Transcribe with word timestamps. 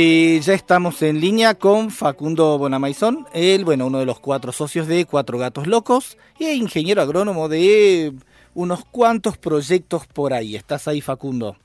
Eh, 0.00 0.38
ya 0.44 0.54
estamos 0.54 1.02
en 1.02 1.20
línea 1.20 1.56
con 1.56 1.90
Facundo 1.90 2.56
Bonamaizón, 2.56 3.26
él, 3.32 3.64
bueno, 3.64 3.84
uno 3.88 3.98
de 3.98 4.06
los 4.06 4.20
cuatro 4.20 4.52
socios 4.52 4.86
de 4.86 5.06
Cuatro 5.06 5.38
Gatos 5.38 5.66
Locos 5.66 6.16
y 6.38 6.50
ingeniero 6.50 7.02
agrónomo 7.02 7.48
de 7.48 8.12
unos 8.54 8.84
cuantos 8.84 9.38
proyectos 9.38 10.06
por 10.06 10.32
ahí. 10.34 10.54
¿Estás 10.54 10.86
ahí, 10.86 11.00
Facundo? 11.00 11.56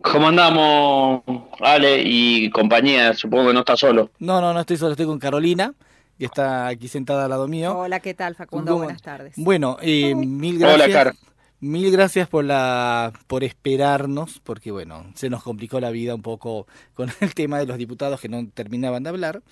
¿Cómo 0.00 0.28
andamos, 0.28 1.20
Ale 1.60 2.00
y 2.06 2.48
compañía? 2.48 3.12
Supongo 3.12 3.48
que 3.48 3.52
no 3.52 3.60
está 3.60 3.76
solo. 3.76 4.10
No, 4.18 4.40
no, 4.40 4.54
no 4.54 4.60
estoy 4.60 4.78
solo, 4.78 4.92
estoy 4.92 5.04
con 5.04 5.18
Carolina, 5.18 5.74
que 6.18 6.24
está 6.24 6.66
aquí 6.68 6.88
sentada 6.88 7.24
al 7.24 7.30
lado 7.30 7.46
mío. 7.46 7.76
Hola, 7.76 8.00
¿qué 8.00 8.14
tal, 8.14 8.34
Facundo? 8.36 8.72
¿Cómo- 8.72 8.84
Buenas 8.84 9.02
tardes. 9.02 9.34
Bueno, 9.36 9.76
eh, 9.82 10.14
mil 10.14 10.58
gracias. 10.58 10.82
Hola, 10.86 10.94
Car. 10.94 11.14
Mil 11.60 11.90
gracias 11.90 12.28
por 12.28 12.44
la 12.44 13.12
por 13.26 13.42
esperarnos, 13.42 14.40
porque 14.44 14.70
bueno, 14.70 15.06
se 15.16 15.28
nos 15.28 15.42
complicó 15.42 15.80
la 15.80 15.90
vida 15.90 16.14
un 16.14 16.22
poco 16.22 16.68
con 16.94 17.10
el 17.20 17.34
tema 17.34 17.58
de 17.58 17.66
los 17.66 17.78
diputados 17.78 18.20
que 18.20 18.28
no 18.28 18.46
terminaban 18.54 19.02
de 19.02 19.08
hablar. 19.10 19.42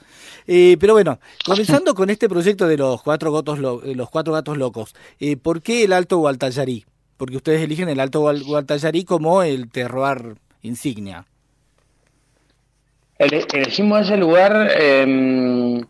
Eh, 0.47 0.77
pero 0.79 0.93
bueno, 0.93 1.19
comenzando 1.45 1.95
con 1.97 2.09
este 2.11 2.29
proyecto 2.29 2.69
de 2.69 2.77
los 2.77 3.03
cuatro 3.03 3.33
gatos, 3.33 3.59
eh, 3.85 3.95
los 3.97 4.09
cuatro 4.09 4.33
gatos 4.33 4.57
locos, 4.57 4.95
eh, 5.19 5.37
¿por 5.37 5.63
qué 5.63 5.83
el 5.83 5.93
Alto 5.93 6.19
Gualtallarí? 6.19 6.85
Porque 7.17 7.39
ustedes 7.39 7.63
eligen 7.63 7.89
el 7.89 7.99
Alto 7.99 8.21
Gual- 8.21 8.45
Gualtallarí 8.45 9.05
como 9.05 9.43
el 9.43 9.69
terroir 9.71 10.37
insignia. 10.63 11.27
Ele- 13.19 13.47
elegimos 13.53 14.03
ese 14.03 14.17
lugar 14.17 14.69
eh, 14.79 15.83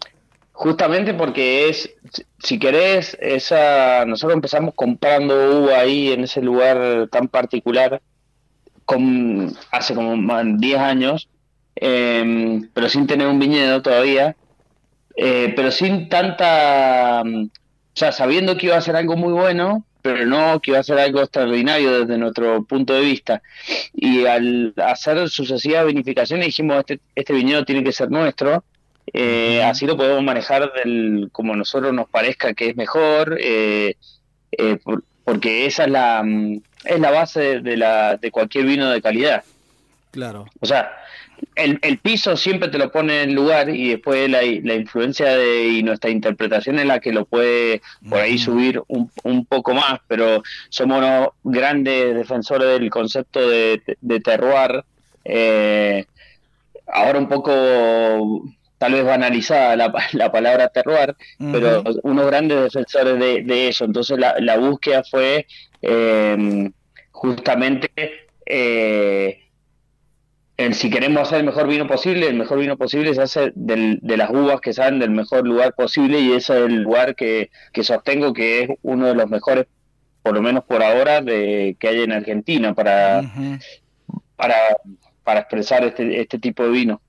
justamente 0.57 1.13
porque 1.13 1.69
es, 1.69 1.95
si 2.39 2.59
querés, 2.59 3.17
esa, 3.21 4.07
nosotros 4.07 4.35
empezamos 4.35 4.73
comprando 4.75 5.61
uva 5.61 5.81
ahí 5.81 6.13
en 6.13 6.25
ese 6.25 6.41
lugar 6.41 7.09
tan 7.11 7.29
particular 7.29 8.01
hace 9.71 9.95
como 9.95 10.17
más 10.17 10.47
de 10.47 10.55
10 10.57 10.79
años, 10.79 11.29
eh, 11.77 12.63
pero 12.73 12.89
sin 12.89 13.07
tener 13.07 13.27
un 13.27 13.39
viñedo 13.39 13.83
todavía, 13.83 14.35
eh, 15.15 15.53
pero 15.55 15.71
sin 15.71 16.09
tanta, 16.09 17.23
mm, 17.23 17.45
o 17.45 17.51
sea, 17.93 18.13
sabiendo 18.13 18.57
que 18.57 18.67
iba 18.67 18.77
a 18.77 18.81
ser 18.81 18.97
algo 18.97 19.15
muy 19.15 19.35
bueno, 19.35 19.85
pero 20.01 20.25
no 20.25 20.61
que 20.61 20.71
iba 20.71 20.81
a 20.81 20.85
ser 20.85 20.99
algo 20.99 21.21
extraordinario 21.21 22.01
desde 22.01 22.17
nuestro 22.17 22.65
punto 22.65 22.95
de 22.95 23.01
vista. 23.03 23.43
Y 23.93 24.25
al 24.25 24.73
hacer 24.79 25.29
sucesivas 25.29 25.85
vinificaciones 25.85 26.47
dijimos, 26.47 26.79
este, 26.79 27.01
este 27.15 27.35
viñedo 27.35 27.65
tiene 27.67 27.85
que 27.85 27.93
ser 27.93 28.11
nuestro, 28.11 28.65
eh, 29.13 29.63
así 29.63 29.87
lo 29.87 29.97
podemos 29.97 30.23
manejar 30.23 30.73
del, 30.73 31.29
como 31.33 31.53
a 31.55 31.57
nosotros 31.57 31.93
nos 31.93 32.09
parezca 32.09 32.55
que 32.55 32.69
es 32.71 32.77
mejor, 32.77 33.37
eh, 33.41 33.95
eh, 34.53 34.77
por- 34.83 35.03
porque 35.25 35.67
esa 35.67 35.85
es 35.85 35.91
la, 35.91 36.23
mm, 36.23 36.61
es 36.85 37.01
la 37.01 37.11
base 37.11 37.61
de, 37.61 37.77
la, 37.77 38.17
de 38.17 38.31
cualquier 38.31 38.65
vino 38.67 38.91
de 38.91 39.03
calidad. 39.03 39.43
Claro. 40.13 40.47
O 40.61 40.67
sea, 40.67 40.93
el, 41.55 41.79
el 41.83 41.99
piso 41.99 42.37
siempre 42.37 42.69
te 42.71 42.79
lo 42.79 42.91
pone 42.91 43.23
en 43.23 43.35
lugar 43.35 43.69
y 43.69 43.91
después 43.91 44.31
la, 44.31 44.41
la 44.41 44.75
influencia 44.75 45.37
de, 45.37 45.67
y 45.69 45.83
nuestra 45.83 46.11
interpretación 46.11 46.79
es 46.79 46.87
la 46.87 47.01
que 47.01 47.13
lo 47.13 47.27
puede 47.27 47.83
por 48.09 48.21
ahí 48.21 48.39
subir 48.39 48.81
un, 48.89 49.11
un 49.25 49.45
poco 49.45 49.75
más, 49.75 50.01
pero 50.07 50.43
somos 50.71 50.99
unos 50.99 51.29
grandes 51.45 52.15
defensores 52.15 52.69
del 52.69 52.89
concepto 52.89 53.47
de, 53.51 53.83
de 54.01 54.21
terroir. 54.21 54.85
eh, 55.25 56.07
ahora 56.87 57.19
un 57.19 57.29
poco 57.29 58.45
tal 58.79 58.93
vez 58.93 59.05
banalizada 59.05 59.75
la, 59.77 59.93
la 60.13 60.31
palabra 60.33 60.69
terroir, 60.69 61.15
pero 61.53 61.83
unos 62.03 62.27
grandes 62.27 62.61
defensores 62.63 63.19
de, 63.19 63.43
de 63.43 63.69
eso. 63.69 63.85
Entonces 63.85 64.19
la, 64.19 64.35
la 64.39 64.57
búsqueda 64.59 65.03
fue 65.11 65.47
eh, 65.83 66.71
justamente 67.11 67.91
eh, 68.45 69.41
el 70.57 70.75
si 70.75 70.89
queremos 70.89 71.23
hacer 71.23 71.41
el 71.41 71.47
mejor 71.47 71.67
vino 71.69 71.87
posible, 71.87 72.29
el 72.29 72.35
mejor 72.37 72.59
vino 72.59 72.77
posible 72.79 73.15
se 73.15 73.21
hace 73.23 73.53
del- 73.55 73.99
de 74.03 74.17
las 74.17 74.31
uvas 74.31 74.61
que 74.61 74.73
salen 74.73 74.99
del 75.01 75.11
mejor 75.11 75.47
lugar 75.47 75.75
posible 75.75 76.19
y 76.21 76.33
ese 76.33 76.55
es 76.59 76.67
el 76.67 76.83
lugar 76.83 77.15
que, 77.15 77.51
que 77.73 77.83
sostengo 77.85 78.33
que 78.33 78.63
es 78.63 78.71
uno 78.83 79.07
de 79.07 79.15
los 79.15 79.29
mejores, 79.29 79.67
por 80.23 80.33
lo 80.35 80.41
menos 80.43 80.65
por 80.65 80.83
ahora, 80.83 81.21
de 81.21 81.77
que 81.79 81.89
hay 81.89 82.01
en 82.03 82.13
Argentina 82.13 82.75
para, 82.75 83.21
para, 84.37 84.57
para 85.25 85.41
expresar 85.41 85.85
este, 85.85 86.21
este 86.21 86.39
tipo 86.39 86.63
de 86.63 86.71
vino. 86.71 87.01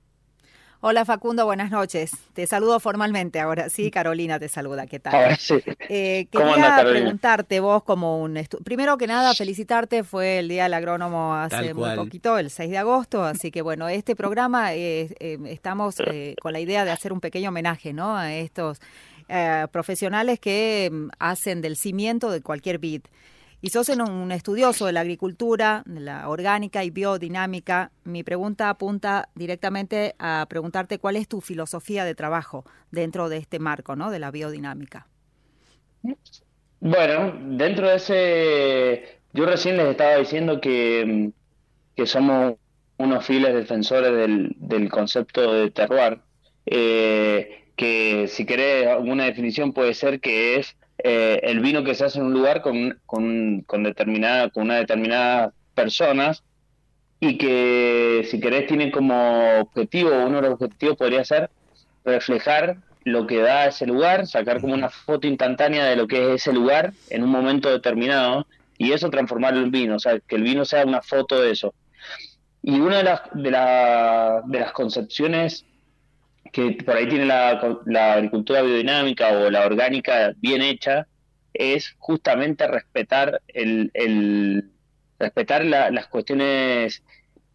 Hola, 0.80 1.04
Facundo, 1.04 1.44
buenas 1.44 1.72
noches. 1.72 2.12
Te 2.34 2.46
saludo 2.46 2.78
formalmente 2.78 3.40
ahora. 3.40 3.68
Sí, 3.68 3.90
Carolina 3.90 4.38
te 4.38 4.48
saluda. 4.48 4.86
¿Qué 4.86 5.00
tal? 5.00 5.12
Ahora 5.12 5.34
sí. 5.36 5.56
Eh, 5.88 6.28
¿Cómo 6.32 6.54
quería 6.54 6.76
anda, 6.78 6.88
preguntarte 6.88 7.58
vos 7.58 7.82
como 7.82 8.20
un... 8.22 8.36
estu- 8.36 8.62
Primero 8.62 8.96
que 8.96 9.08
nada, 9.08 9.34
felicitarte. 9.34 10.04
Fue 10.04 10.38
el 10.38 10.48
Día 10.48 10.62
del 10.64 10.74
Agrónomo 10.74 11.34
hace 11.34 11.74
muy 11.74 11.96
poquito, 11.96 12.38
el 12.38 12.50
6 12.50 12.70
de 12.70 12.78
agosto. 12.78 13.24
Así 13.24 13.50
que 13.50 13.60
bueno, 13.60 13.88
este 13.88 14.14
programa 14.14 14.72
eh, 14.74 15.16
eh, 15.18 15.38
estamos 15.46 15.96
eh, 15.98 16.36
con 16.40 16.52
la 16.52 16.60
idea 16.60 16.84
de 16.84 16.92
hacer 16.92 17.12
un 17.12 17.20
pequeño 17.20 17.48
homenaje 17.48 17.92
¿no? 17.92 18.16
a 18.16 18.32
estos 18.34 18.78
eh, 19.28 19.66
profesionales 19.72 20.38
que 20.38 20.90
mm, 20.92 21.08
hacen 21.18 21.60
del 21.60 21.76
cimiento 21.76 22.30
de 22.30 22.40
cualquier 22.40 22.78
vid. 22.78 23.02
Y 23.60 23.70
sos 23.70 23.88
un 23.88 24.30
estudioso 24.30 24.86
de 24.86 24.92
la 24.92 25.00
agricultura, 25.00 25.82
de 25.84 26.00
la 26.00 26.28
orgánica 26.28 26.84
y 26.84 26.90
biodinámica. 26.90 27.90
Mi 28.04 28.22
pregunta 28.22 28.70
apunta 28.70 29.30
directamente 29.34 30.14
a 30.18 30.46
preguntarte 30.48 30.98
cuál 30.98 31.16
es 31.16 31.26
tu 31.26 31.40
filosofía 31.40 32.04
de 32.04 32.14
trabajo 32.14 32.64
dentro 32.92 33.28
de 33.28 33.38
este 33.38 33.58
marco, 33.58 33.96
¿no? 33.96 34.10
De 34.12 34.20
la 34.20 34.30
biodinámica. 34.30 35.08
Bueno, 36.80 37.34
dentro 37.56 37.88
de 37.88 37.96
ese, 37.96 39.20
yo 39.32 39.44
recién 39.44 39.76
les 39.76 39.88
estaba 39.88 40.16
diciendo 40.16 40.60
que, 40.60 41.32
que 41.96 42.06
somos 42.06 42.54
unos 42.98 43.26
fieles 43.26 43.54
defensores 43.54 44.12
del, 44.12 44.54
del 44.56 44.88
concepto 44.88 45.52
de 45.52 45.70
terroir, 45.72 46.20
eh, 46.66 47.70
que 47.74 48.28
si 48.28 48.46
querés 48.46 48.86
alguna 48.86 49.24
definición 49.24 49.72
puede 49.72 49.94
ser 49.94 50.20
que 50.20 50.56
es 50.56 50.76
eh, 51.02 51.40
el 51.44 51.60
vino 51.60 51.84
que 51.84 51.94
se 51.94 52.04
hace 52.04 52.18
en 52.18 52.26
un 52.26 52.32
lugar 52.32 52.60
con, 52.60 52.98
con, 53.06 53.62
con 53.62 53.82
determinada, 53.84 54.50
con 54.50 54.64
una 54.64 54.76
determinadas 54.76 55.52
personas 55.74 56.42
y 57.20 57.38
que 57.38 58.26
si 58.30 58.40
querés 58.40 58.66
tiene 58.66 58.90
como 58.90 59.60
objetivo, 59.60 60.10
uno 60.10 60.40
de 60.40 60.42
los 60.42 60.52
objetivos 60.60 60.96
podría 60.96 61.24
ser 61.24 61.50
reflejar 62.04 62.78
lo 63.04 63.26
que 63.26 63.38
da 63.38 63.66
ese 63.66 63.86
lugar, 63.86 64.26
sacar 64.26 64.60
como 64.60 64.74
una 64.74 64.90
foto 64.90 65.26
instantánea 65.26 65.84
de 65.86 65.96
lo 65.96 66.06
que 66.06 66.34
es 66.34 66.42
ese 66.42 66.52
lugar 66.52 66.92
en 67.10 67.22
un 67.22 67.30
momento 67.30 67.70
determinado 67.70 68.46
y 68.76 68.92
eso 68.92 69.10
transformarlo 69.10 69.60
en 69.60 69.70
vino, 69.70 69.96
o 69.96 69.98
sea, 69.98 70.18
que 70.20 70.36
el 70.36 70.42
vino 70.42 70.64
sea 70.64 70.84
una 70.84 71.02
foto 71.02 71.40
de 71.40 71.50
eso. 71.50 71.74
Y 72.62 72.78
una 72.80 72.98
de 72.98 73.04
las, 73.04 73.22
de, 73.32 73.50
la, 73.50 74.42
de 74.46 74.60
las 74.60 74.72
concepciones 74.72 75.64
que 76.52 76.72
por 76.84 76.96
ahí 76.96 77.08
tiene 77.08 77.26
la, 77.26 77.78
la 77.86 78.14
agricultura 78.14 78.62
biodinámica 78.62 79.30
o 79.30 79.50
la 79.50 79.66
orgánica 79.66 80.32
bien 80.38 80.62
hecha 80.62 81.06
es 81.52 81.94
justamente 81.98 82.66
respetar 82.66 83.42
el, 83.48 83.90
el 83.94 84.70
respetar 85.18 85.64
las 85.64 86.06
cuestiones 86.06 87.02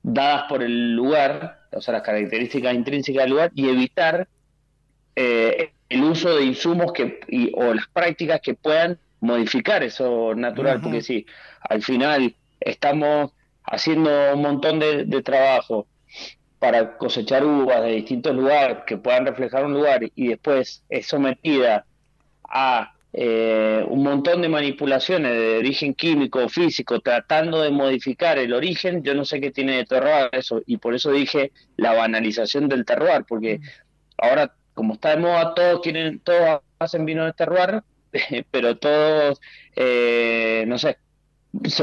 dadas 0.01 0.43
por 0.49 0.61
el 0.63 0.93
lugar, 0.93 1.61
o 1.71 1.81
sea, 1.81 1.93
las 1.93 2.03
características 2.03 2.73
intrínsecas 2.73 3.23
del 3.23 3.31
lugar 3.31 3.51
y 3.55 3.69
evitar 3.69 4.27
eh, 5.15 5.71
el 5.89 6.03
uso 6.03 6.35
de 6.35 6.43
insumos 6.43 6.91
que 6.91 7.19
o 7.53 7.73
las 7.73 7.87
prácticas 7.87 8.41
que 8.41 8.53
puedan 8.55 8.99
modificar 9.21 9.83
eso 9.83 10.35
natural, 10.35 10.81
porque 10.81 11.01
si 11.01 11.25
al 11.61 11.81
final 11.81 12.35
estamos 12.59 13.31
haciendo 13.63 14.33
un 14.33 14.41
montón 14.41 14.79
de, 14.79 15.05
de 15.05 15.21
trabajo 15.21 15.87
para 16.63 16.97
cosechar 16.97 17.43
uvas 17.43 17.83
de 17.83 17.89
distintos 17.89 18.33
lugares 18.33 18.77
que 18.87 18.95
puedan 18.95 19.25
reflejar 19.25 19.65
un 19.65 19.73
lugar 19.73 19.99
y 20.15 20.29
después 20.29 20.81
es 20.87 21.05
sometida 21.05 21.85
a 22.45 22.93
eh, 23.11 23.83
un 23.89 24.01
montón 24.01 24.41
de 24.41 24.47
manipulaciones 24.47 25.33
de 25.33 25.57
origen 25.57 25.93
químico 25.93 26.39
o 26.39 26.47
físico 26.47 27.01
tratando 27.01 27.61
de 27.61 27.69
modificar 27.69 28.37
el 28.37 28.53
origen, 28.53 29.03
yo 29.03 29.13
no 29.13 29.25
sé 29.25 29.41
qué 29.41 29.51
tiene 29.51 29.75
de 29.75 29.85
terroir 29.85 30.29
eso, 30.31 30.61
y 30.65 30.77
por 30.77 30.95
eso 30.95 31.11
dije 31.11 31.51
la 31.75 31.95
banalización 31.95 32.69
del 32.69 32.85
terroir, 32.85 33.25
porque 33.27 33.59
ahora 34.17 34.55
como 34.73 34.93
está 34.93 35.09
de 35.09 35.17
moda, 35.17 35.53
todos 35.53 35.81
quieren, 35.81 36.21
todos 36.21 36.61
hacen 36.79 37.03
vino 37.03 37.25
de 37.25 37.33
terroir, 37.33 37.83
pero 38.51 38.77
todos, 38.77 39.41
eh, 39.75 40.63
no 40.65 40.77
sé, 40.77 40.95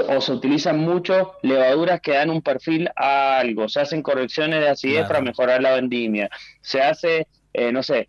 o 0.09 0.21
se 0.21 0.33
utilizan 0.33 0.79
mucho 0.79 1.35
levaduras 1.43 2.01
que 2.01 2.13
dan 2.13 2.31
un 2.31 2.43
perfil 2.43 2.91
a 2.97 3.39
algo, 3.39 3.69
se 3.69 3.81
hacen 3.81 4.03
correcciones 4.03 4.61
de 4.61 4.69
acidez 4.69 5.07
para 5.07 5.21
mejorar 5.21 5.63
la 5.63 5.75
vendimia, 5.75 6.29
se 6.61 6.81
hace, 6.83 7.29
eh, 7.53 7.71
no 7.71 7.83
sé, 7.83 8.09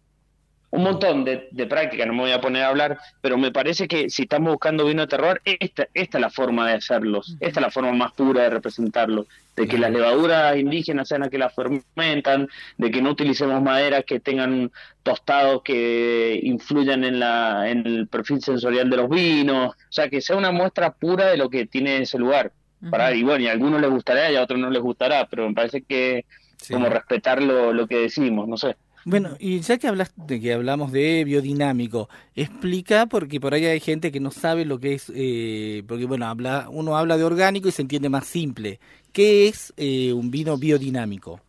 un 0.71 0.83
montón 0.83 1.25
de, 1.25 1.50
de 1.51 1.68
prácticas, 1.68 2.07
no 2.07 2.13
me 2.13 2.21
voy 2.21 2.31
a 2.31 2.39
poner 2.39 2.63
a 2.63 2.69
hablar, 2.69 2.97
pero 3.19 3.38
me 3.38 3.51
parece 3.51 3.88
que 3.88 4.09
si 4.09 4.23
estamos 4.23 4.53
buscando 4.53 4.85
vino 4.85 5.01
de 5.01 5.07
terror, 5.07 5.41
esta, 5.44 5.88
esta 5.94 6.18
es 6.18 6.21
la 6.21 6.29
forma 6.29 6.68
de 6.68 6.75
hacerlos, 6.75 7.35
esta 7.41 7.59
es 7.59 7.65
la 7.65 7.71
forma 7.71 7.91
más 7.91 8.13
pura 8.13 8.44
de 8.44 8.50
representarlo, 8.51 9.27
de 9.57 9.68
que 9.68 9.77
las 9.77 9.91
levaduras 9.91 10.57
indígenas 10.57 11.09
sean 11.09 11.21
las 11.21 11.29
que 11.29 11.38
las 11.38 11.53
fermentan, 11.53 12.47
de 12.77 12.89
que 12.89 13.01
no 13.01 13.12
utilicemos 13.12 13.62
maderas 13.62 14.06
que 14.06 14.21
tengan 14.21 14.71
tostados 15.03 15.62
que 15.62 16.39
influyan 16.41 17.03
en, 17.03 17.19
la, 17.19 17.69
en 17.69 17.85
el 17.85 18.07
perfil 18.07 18.41
sensorial 18.41 18.89
de 18.89 18.97
los 18.97 19.09
vinos, 19.09 19.75
o 19.75 19.91
sea, 19.91 20.09
que 20.09 20.21
sea 20.21 20.38
una 20.38 20.51
muestra 20.51 20.91
pura 20.91 21.27
de 21.27 21.38
lo 21.38 21.50
que 21.50 21.65
tiene 21.65 22.01
ese 22.01 22.18
lugar. 22.18 22.53
Para, 22.89 23.13
y 23.13 23.21
bueno, 23.21 23.44
y 23.44 23.47
a 23.47 23.51
algunos 23.51 23.79
les 23.79 23.91
gustará 23.91 24.31
y 24.31 24.38
a 24.38 24.41
otros 24.41 24.59
no 24.59 24.71
les 24.71 24.81
gustará, 24.81 25.27
pero 25.29 25.47
me 25.47 25.53
parece 25.53 25.83
que 25.83 26.25
como 26.71 26.89
respetar 26.89 27.41
lo, 27.41 27.73
lo 27.73 27.88
que 27.88 27.97
decimos, 27.97 28.47
no 28.47 28.57
sé. 28.57 28.75
Bueno, 29.03 29.31
y 29.39 29.62
ya 29.62 29.77
que 29.80 29.88
hablas 29.88 30.13
de 30.15 30.39
que 30.39 30.53
hablamos 30.53 30.92
de 30.92 31.24
biodinámico, 31.24 32.07
explica 32.36 33.07
porque 33.07 33.39
por 33.39 33.53
ahí 33.53 33.65
hay 33.65 33.80
gente 33.80 34.12
que 34.12 34.19
no 34.19 34.30
sabe 34.30 34.63
lo 34.63 34.80
que 34.80 34.94
es, 34.94 35.12
eh, 35.15 35.83
porque 35.88 36.06
bueno, 36.06 36.27
habla, 36.27 36.68
uno 36.69 36.95
habla 36.95 37.18
de 37.18 37.24
orgánico 37.24 37.68
y 37.68 37.71
se 37.71 37.81
entiende 37.81 38.09
más 38.09 38.27
simple. 38.27 38.80
¿Qué 39.12 39.48
es 39.48 39.74
eh, 39.77 40.13
un 40.13 40.30
vino 40.30 40.56
biodinámico? 40.56 41.42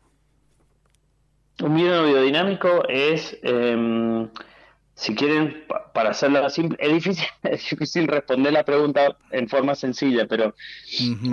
Un 1.61 1.77
vino 1.77 2.07
biodinámico 2.07 2.89
es, 2.89 3.39
eh, 3.43 4.27
si 4.95 5.15
quieren, 5.15 5.65
para 5.93 6.11
hacerlo 6.11 6.49
simple, 6.49 6.79
es 6.81 6.93
difícil, 6.95 7.27
es 7.43 7.69
difícil 7.69 8.09
responder 8.09 8.55
la 8.55 8.65
pregunta 8.65 9.15
en 9.31 9.47
forma 9.47 9.75
sencilla, 9.75 10.27
pero 10.27 10.55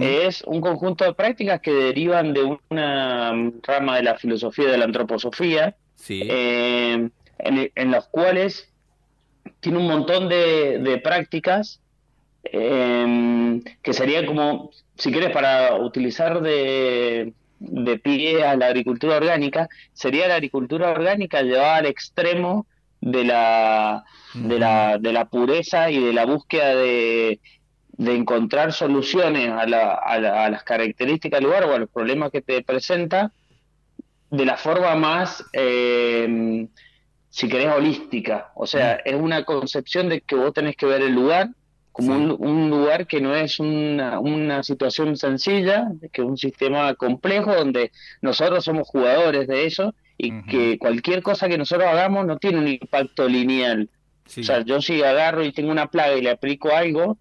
es 0.01 0.42
un 0.42 0.60
conjunto 0.60 1.06
de 1.06 1.13
prácticas 1.13 1.62
que 1.62 1.72
derivan 1.72 2.33
de 2.33 2.57
una 2.69 3.51
rama 3.63 3.95
de 3.95 4.04
la 4.04 4.18
filosofía 4.18 4.69
de 4.69 4.77
la 4.77 4.83
antroposofía, 4.83 5.77
eh, 6.10 7.10
en, 7.40 7.92
los 7.92 8.07
cuales 8.07 8.69
tiene 9.60 9.78
un 9.78 9.88
montón 9.88 10.30
de, 10.30 11.00
prácticas 11.04 11.81
em, 12.44 13.62
que 13.81 13.94
sería 13.94 14.25
como, 14.25 14.72
si 14.96 15.12
quieres, 15.12 15.31
para 15.31 15.75
utilizar 15.75 16.42
de, 16.42 17.34
de 17.60 18.00
pie 18.00 18.44
a 18.44 18.56
la 18.56 18.68
agricultura 18.68 19.18
orgánica, 19.18 19.69
sería 19.94 20.28
la 20.28 20.36
agricultura 20.36 20.92
orgánica 20.92 21.42
llevada 21.42 21.78
al 21.78 21.86
extremo 21.86 22.66
de 23.01 23.24
la, 23.24 24.04
de 24.34 24.60
la, 24.60 24.98
de 24.98 25.13
la 25.13 25.25
pureza 25.25 25.90
y 25.90 26.04
de 26.04 26.13
la 26.13 26.25
búsqueda 26.25 26.75
de, 26.75 27.40
de 28.00 28.16
encontrar 28.16 28.74
soluciones 28.74 29.50
a, 29.50 29.66
la, 29.66 29.94
a, 29.94 30.50
las 30.50 30.63
características 30.63 31.40
del 31.40 31.50
lugar 31.50 31.66
o 31.66 31.74
a 31.74 31.80
los 31.80 31.90
problemas 31.90 32.31
que 32.31 32.42
te 32.42 32.62
presenta 32.62 33.31
de 34.31 34.46
la 34.46 34.58
forma 34.58 34.96
más, 34.96 35.44
eh, 35.54 36.68
si 37.30 37.48
querés, 37.48 37.74
holística. 37.74 38.52
O 38.56 38.68
sea, 38.68 39.02
mm. 39.06 39.10
es 39.10 39.16
una 39.16 39.44
concepción 39.44 40.10
de 40.10 40.22
que 40.22 40.36
vos 40.36 40.54
tenés 40.54 40.76
que 40.76 40.86
ver 40.86 41.02
el 41.02 41.14
lugar 41.14 41.50
como 41.92 42.36
un, 42.36 42.70
lugar 42.70 43.08
que 43.08 43.20
no 43.20 43.36
es 43.36 43.60
una, 43.60 44.20
una 44.20 44.64
situación 44.64 45.18
sencilla, 45.18 45.92
que 46.14 46.22
es 46.22 46.28
un 46.28 46.38
sistema 46.38 46.94
complejo 46.96 47.54
donde 47.54 47.92
nosotros 48.22 48.64
somos 48.64 48.88
jugadores 48.88 49.48
de 49.48 49.66
eso 49.66 49.94
y 50.18 50.44
que 50.44 50.78
cualquier 50.78 51.22
cosa 51.22 51.48
que 51.48 51.58
nosotros 51.58 51.88
hagamos 51.88 52.25
no 52.25 52.38
tiene 52.38 52.60
un 52.60 52.68
impacto 52.68 53.28
lineal. 53.28 53.90
O 54.25 54.44
sea, 54.44 54.62
yo 54.62 54.82
si 54.82 55.02
agarro 55.02 55.44
y 55.44 55.52
tengo 55.52 55.72
una 55.72 55.88
plaga 55.88 56.16
y 56.16 56.22
le 56.22 56.30
aplico 56.30 56.70
algo, 56.72 57.18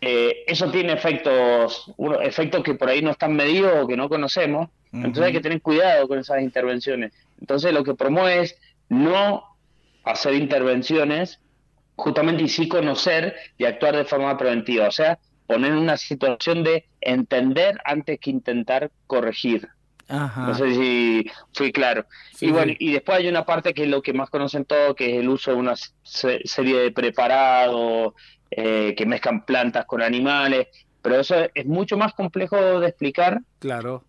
eh, 0.00 0.44
eso 0.46 0.70
tiene 0.70 0.92
efectos, 0.92 1.92
efectos 2.22 2.62
que 2.62 2.74
por 2.74 2.88
ahí 2.88 3.02
no 3.02 3.12
están 3.12 3.34
medidos 3.34 3.72
o 3.82 3.86
que 3.86 3.96
no 3.96 4.08
conocemos, 4.08 4.68
entonces 4.92 5.24
hay 5.24 5.32
que 5.32 5.40
tener 5.40 5.60
cuidado 5.60 6.08
con 6.08 6.18
esas 6.18 6.40
intervenciones. 6.40 7.12
Entonces 7.40 7.72
lo 7.72 7.84
que 7.84 7.94
promueve 7.94 8.42
es 8.42 8.58
no 8.88 9.44
hacer 10.04 10.34
intervenciones 10.34 11.40
justamente 11.96 12.44
y 12.44 12.48
sí 12.48 12.68
conocer 12.68 13.34
y 13.58 13.64
actuar 13.64 13.96
de 13.96 14.04
forma 14.04 14.36
preventiva, 14.38 14.88
o 14.88 14.92
sea, 14.92 15.18
poner 15.46 15.72
en 15.72 15.78
una 15.78 15.96
situación 15.96 16.62
de 16.62 16.86
entender 17.00 17.78
antes 17.84 18.18
que 18.20 18.30
intentar 18.30 18.90
corregir. 19.06 19.68
No 20.08 20.54
sé 20.54 20.74
si 20.74 21.30
fui 21.52 21.72
claro. 21.72 22.06
y 22.40 22.50
bueno, 22.50 22.72
y 22.78 22.92
después 22.92 23.18
hay 23.18 23.28
una 23.28 23.44
parte 23.44 23.74
que 23.74 23.84
es 23.84 23.88
lo 23.88 24.02
que 24.02 24.12
más 24.12 24.30
conocen 24.30 24.64
todos, 24.64 24.94
que 24.94 25.14
es 25.14 25.20
el 25.20 25.28
uso 25.28 25.50
de 25.50 25.56
una 25.56 25.74
serie 26.04 26.78
de 26.78 26.92
preparados 26.92 28.14
eh, 28.50 28.94
que 28.96 29.04
mezclan 29.06 29.44
plantas 29.44 29.84
con 29.84 30.02
animales, 30.02 30.68
pero 31.02 31.20
eso 31.20 31.34
es 31.52 31.66
mucho 31.66 31.96
más 31.96 32.14
complejo 32.14 32.56
de 32.80 32.88
explicar. 32.88 33.40
Claro 33.58 34.04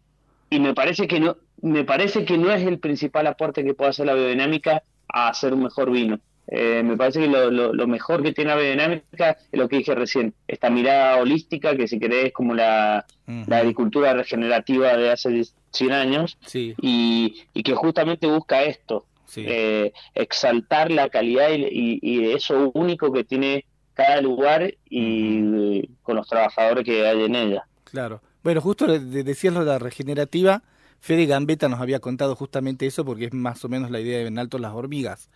y 0.50 0.60
me 0.60 0.74
parece 0.74 1.08
que 1.08 1.20
no 1.20 1.38
me 1.62 1.84
parece 1.84 2.24
que 2.24 2.38
no 2.38 2.52
es 2.52 2.64
el 2.64 2.80
principal 2.80 3.26
aporte 3.26 3.64
que 3.64 3.74
puede 3.74 3.90
hacer 3.90 4.06
la 4.06 4.14
biodinámica 4.14 4.84
a 5.12 5.30
hacer 5.30 5.54
un 5.54 5.64
mejor 5.64 5.90
vino. 5.90 6.20
Eh, 6.50 6.82
me 6.84 6.96
parece 6.96 7.20
que 7.20 7.28
lo, 7.28 7.52
lo, 7.52 7.88
mejor 7.88 8.24
que 8.24 8.32
tiene 8.32 8.52
la 8.52 8.58
biodinámica 8.58 9.38
es 9.52 9.60
lo 9.60 9.68
que 9.68 9.78
dije 9.78 9.94
recién, 9.96 10.34
esta 10.48 10.70
mirada 10.70 11.18
holística 11.18 11.76
que 11.76 11.90
si 11.90 12.00
querés 12.00 12.28
es 12.28 12.34
como 12.34 12.54
la, 12.54 13.06
la 13.26 13.58
agricultura 13.58 14.14
regenerativa 14.14 14.96
de 14.96 15.12
hace 15.12 15.44
100 15.72 15.92
años 15.92 16.38
y, 16.54 17.44
y, 17.54 17.64
que 17.64 17.76
justamente 17.76 18.28
busca 18.28 18.64
esto, 18.64 19.06
eh, 19.36 19.92
exaltar 20.16 20.90
la 20.90 21.10
calidad 21.10 21.50
y, 21.52 22.00
y, 22.02 22.32
eso 22.32 22.72
único 22.74 23.12
que 23.12 23.26
tiene 23.26 23.66
cada 23.94 24.22
lugar 24.22 24.74
y 24.90 25.86
con 26.02 26.16
los 26.16 26.30
trabajadores 26.30 26.86
que 26.86 27.06
hay 27.06 27.24
en 27.24 27.36
ella. 27.36 27.68
Claro. 27.84 28.22
Bueno, 28.42 28.62
justo 28.62 28.88
de, 28.88 29.00
de 29.00 29.52
lo 29.52 29.60
de 29.60 29.66
la 29.66 29.80
regenerativa, 29.80 30.64
Fede 31.00 31.26
Gambetta 31.26 31.70
nos 31.70 31.80
había 31.80 32.00
contado 32.00 32.36
justamente 32.36 32.86
eso 32.86 33.06
porque 33.06 33.26
es 33.26 33.34
más 33.34 33.64
o 33.64 33.70
menos 33.70 33.92
la 33.92 34.00
idea 34.00 34.20
de 34.20 34.28
en 34.28 34.40
Alto 34.40 34.58
las 34.58 34.74
hormigas. 34.74 35.30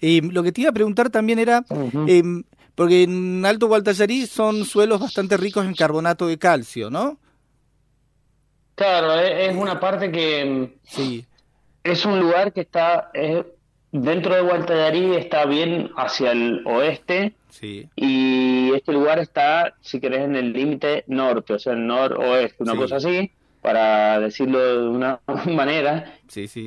Eh, 0.00 0.20
lo 0.22 0.42
que 0.42 0.52
te 0.52 0.62
iba 0.62 0.70
a 0.70 0.74
preguntar 0.74 1.10
también 1.10 1.38
era, 1.38 1.64
em, 2.06 2.44
porque 2.74 3.04
en 3.04 3.44
Alto 3.44 3.66
Gualtallarí 3.66 4.26
son 4.26 4.64
suelos 4.64 5.00
bastante 5.00 5.36
ricos 5.36 5.64
en 5.64 5.74
carbonato 5.74 6.26
de 6.26 6.38
calcio, 6.38 6.90
¿no? 6.90 7.18
Claro, 8.74 9.14
es 9.14 9.56
una 9.56 9.80
parte 9.80 10.12
que 10.12 10.78
sí. 10.82 11.24
es 11.82 12.04
un 12.04 12.20
lugar 12.20 12.52
que 12.52 12.60
está 12.60 13.10
dentro 13.90 14.34
de 14.34 14.42
Gualtallarí, 14.42 15.14
está 15.14 15.46
bien 15.46 15.90
hacia 15.96 16.32
el 16.32 16.62
oeste 16.66 17.34
y 17.96 18.72
este 18.74 18.92
lugar 18.92 19.18
está, 19.18 19.74
si 19.80 20.00
querés, 20.00 20.20
en 20.20 20.36
el 20.36 20.52
límite 20.52 21.04
norte, 21.06 21.54
o 21.54 21.58
sea, 21.58 21.72
el 21.72 21.86
noroeste, 21.86 22.62
una 22.62 22.76
cosa 22.76 22.96
así, 22.96 23.30
para 23.66 24.20
decirlo 24.20 24.60
de 24.60 24.88
una 24.90 25.18
manera, 25.52 26.12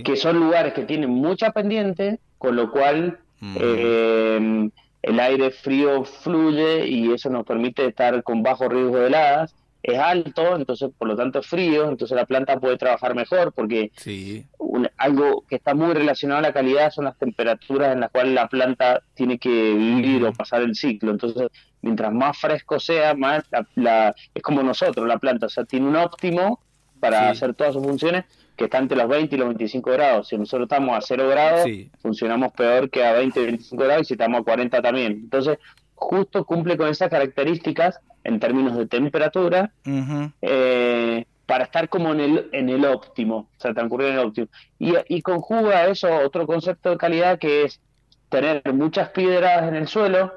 que 0.04 0.18
son 0.18 0.38
lugares 0.38 0.74
que 0.74 0.84
tienen 0.84 1.10
mucha 1.10 1.52
pendiente, 1.52 2.20
con 2.38 2.58
lo 2.58 2.70
cual 2.72 3.20
mm. 3.40 3.58
eh, 3.62 4.70
el 5.04 5.20
aire 5.22 5.52
frío 5.52 6.04
fluye 6.04 6.86
y 6.90 7.14
eso 7.14 7.30
nos 7.30 7.46
permite 7.46 7.86
estar 7.86 8.22
con 8.22 8.44
bajo 8.44 8.68
riesgo 8.68 8.98
de 8.98 9.08
heladas. 9.08 9.56
es 9.82 9.98
alto, 9.98 10.58
entonces 10.58 10.90
por 10.98 11.08
lo 11.08 11.16
tanto 11.16 11.40
es 11.40 11.48
frío, 11.48 11.88
entonces 11.88 12.14
la 12.18 12.26
planta 12.26 12.60
puede 12.60 12.76
trabajar 12.76 13.16
mejor 13.16 13.54
porque 13.54 13.92
Sí. 13.96 14.46
un- 14.58 14.90
algo 14.98 15.46
que 15.48 15.56
está 15.56 15.74
muy 15.74 15.94
relacionado 15.94 16.40
a 16.40 16.42
la 16.42 16.52
calidad 16.52 16.92
son 16.92 17.06
las 17.06 17.18
temperaturas 17.18 17.94
en 17.94 18.02
las 18.02 18.12
cuales 18.12 18.34
la 18.34 18.50
planta 18.50 19.02
tiene 19.14 19.40
que 19.40 19.50
vivir 19.74 20.26
o 20.26 20.34
pasar 20.34 20.64
el 20.64 20.76
ciclo. 20.76 21.12
Entonces, 21.12 21.48
mientras 21.82 22.12
más 22.12 22.38
fresco 22.38 22.78
sea, 22.78 23.14
más 23.14 23.46
la, 23.52 23.66
la- 23.76 24.16
es 24.36 24.42
como 24.44 24.62
nosotros, 24.64 25.08
la 25.08 25.18
planta, 25.18 25.46
o 25.46 25.50
sea, 25.50 25.64
tiene 25.64 25.88
un 25.88 25.96
óptimo 25.96 26.60
para 27.00 27.20
Sí. 27.20 27.26
hacer 27.32 27.54
todas 27.54 27.74
sus 27.74 27.84
funciones 27.84 28.26
que 28.56 28.66
está 28.66 28.78
entre 28.80 28.98
los 28.98 29.08
20 29.08 29.36
y 29.36 29.38
los 29.40 29.48
25 29.50 29.92
grados. 29.92 30.28
Si 30.28 30.38
nosotros 30.38 30.66
estamos 30.70 30.98
a 30.98 31.02
0 31.02 31.28
grados, 31.30 31.64
Sí. 31.64 31.90
funcionamos 32.02 32.52
peor 32.54 32.90
que 32.90 33.06
a 33.06 33.14
20 33.14 33.42
y 33.42 33.46
25 33.46 33.84
grados 33.84 34.02
y 34.02 34.06
si 34.06 34.14
estamos 34.16 34.42
a 34.42 34.44
40 34.44 34.82
también. 34.82 35.14
Entonces, 35.14 35.58
justo 35.96 36.44
cumple 36.46 36.76
con 36.78 36.88
esas 36.90 37.10
características 37.10 38.00
en 38.24 38.40
términos 38.40 38.78
de 38.78 38.86
temperatura 38.86 39.72
eh, 40.42 41.26
para 41.46 41.64
estar 41.64 41.90
como 41.90 42.12
en 42.12 42.20
el, 42.20 42.50
en 42.52 42.70
el 42.70 42.86
óptimo, 42.86 43.50
o 43.58 43.60
sea, 43.62 43.74
transcurrir 43.74 44.10
en 44.10 44.14
el 44.16 44.20
óptimo. 44.20 44.48
Y, 44.78 44.94
y 45.08 45.22
conjuga 45.22 45.88
eso 45.88 46.08
otro 46.24 46.46
concepto 46.46 46.92
de 46.92 46.98
calidad 46.98 47.40
que 47.40 47.64
es 47.64 47.82
tener 48.30 48.62
muchas 48.74 49.10
piedras 49.10 49.68
en 49.68 49.76
el 49.76 49.88
suelo 49.88 50.32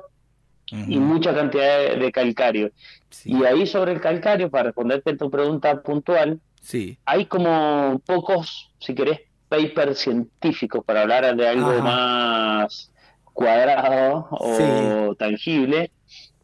y 0.70 0.98
mucha 0.98 1.34
cantidad 1.34 1.78
de, 1.80 1.96
de 1.96 2.12
calcario. 2.12 2.70
Sí. 3.10 3.30
Y 3.36 3.44
ahí 3.44 3.66
sobre 3.66 3.92
el 3.92 4.00
calcario, 4.00 4.48
para 4.48 4.64
responderte 4.64 5.10
a 5.10 5.16
tu 5.18 5.30
pregunta 5.30 5.82
puntual, 5.82 6.40
Sí. 6.62 6.96
hay 7.04 7.26
como 7.26 8.00
pocos, 8.06 8.70
si 8.78 8.94
querés, 8.94 9.20
papers 9.48 9.98
científicos 9.98 10.82
para 10.86 11.02
hablar 11.02 11.36
de 11.36 11.46
algo 11.48 11.70
Ajá. 11.70 11.82
más 11.82 12.90
cuadrado 13.34 14.28
o 14.30 14.56
Sí. 14.56 15.16
tangible, 15.18 15.90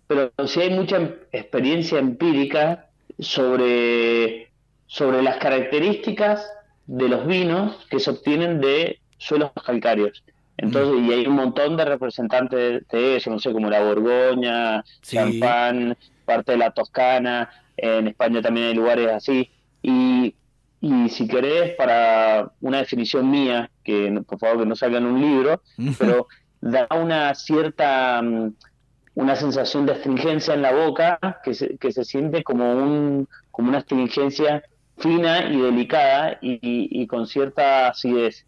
pero 0.06 0.30
sí 0.46 0.60
hay 0.60 0.70
mucha 0.70 0.96
em- 0.96 1.14
experiencia 1.32 1.98
empírica 1.98 2.86
sobre, 3.18 4.50
sobre 4.86 5.22
las 5.22 5.36
características 5.36 6.50
de 6.86 7.08
los 7.08 7.26
vinos 7.26 7.86
que 7.90 8.00
se 8.00 8.10
obtienen 8.10 8.60
de 8.60 8.98
suelos 9.18 9.50
calcáreos. 9.64 10.22
Entonces, 10.56 11.02
y 11.06 11.12
hay 11.12 11.26
un 11.26 11.36
montón 11.36 11.76
de 11.76 11.84
representantes 11.84 12.86
de 12.88 13.16
eso, 13.16 13.30
no 13.30 13.38
sé, 13.38 13.52
como 13.52 13.70
la 13.70 13.80
Borgoña, 13.82 14.82
Sí. 15.02 15.16
Champán, 15.16 15.96
parte 16.24 16.52
de 16.52 16.58
la 16.58 16.72
Toscana, 16.72 17.48
en 17.76 18.08
España 18.08 18.42
también 18.42 18.68
hay 18.68 18.74
lugares 18.74 19.08
así. 19.12 19.48
Y, 19.82 20.34
y 20.80 21.08
si 21.08 21.26
querés, 21.28 21.74
para 21.76 22.52
una 22.60 22.78
definición 22.78 23.30
mía, 23.30 23.70
que 23.84 24.22
por 24.26 24.38
favor 24.38 24.60
que 24.60 24.66
no 24.66 24.76
salga 24.76 24.98
en 24.98 25.06
un 25.06 25.20
libro, 25.20 25.62
pero 25.98 26.28
da 26.60 26.86
una 27.00 27.34
cierta 27.34 28.20
mm, 28.22 28.52
una 29.14 29.34
sensación 29.36 29.84
de 29.86 29.92
astringencia 29.92 30.54
en 30.54 30.62
la 30.62 30.72
boca 30.72 31.18
que 31.42 31.52
se, 31.54 31.76
que 31.78 31.90
se 31.92 32.04
siente 32.04 32.42
como 32.44 32.72
un 32.72 33.28
como 33.50 33.68
una 33.70 33.78
astringencia 33.78 34.62
fina 34.98 35.48
y 35.52 35.56
delicada 35.60 36.38
y, 36.40 36.52
y- 36.54 37.02
y 37.02 37.06
con 37.08 37.26
cierta 37.26 37.88
acidez. 37.88 38.46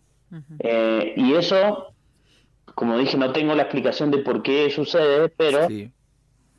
Eh, 0.60 1.14
y 1.16 1.34
eso 1.34 1.92
como 2.76 2.96
dije 2.98 3.16
no 3.16 3.32
tengo 3.32 3.54
la 3.56 3.62
explicación 3.62 4.12
de 4.12 4.18
por 4.18 4.42
qué 4.42 4.70
sucede 4.70 5.28
pero 5.28 5.66
Sí. 5.66 5.90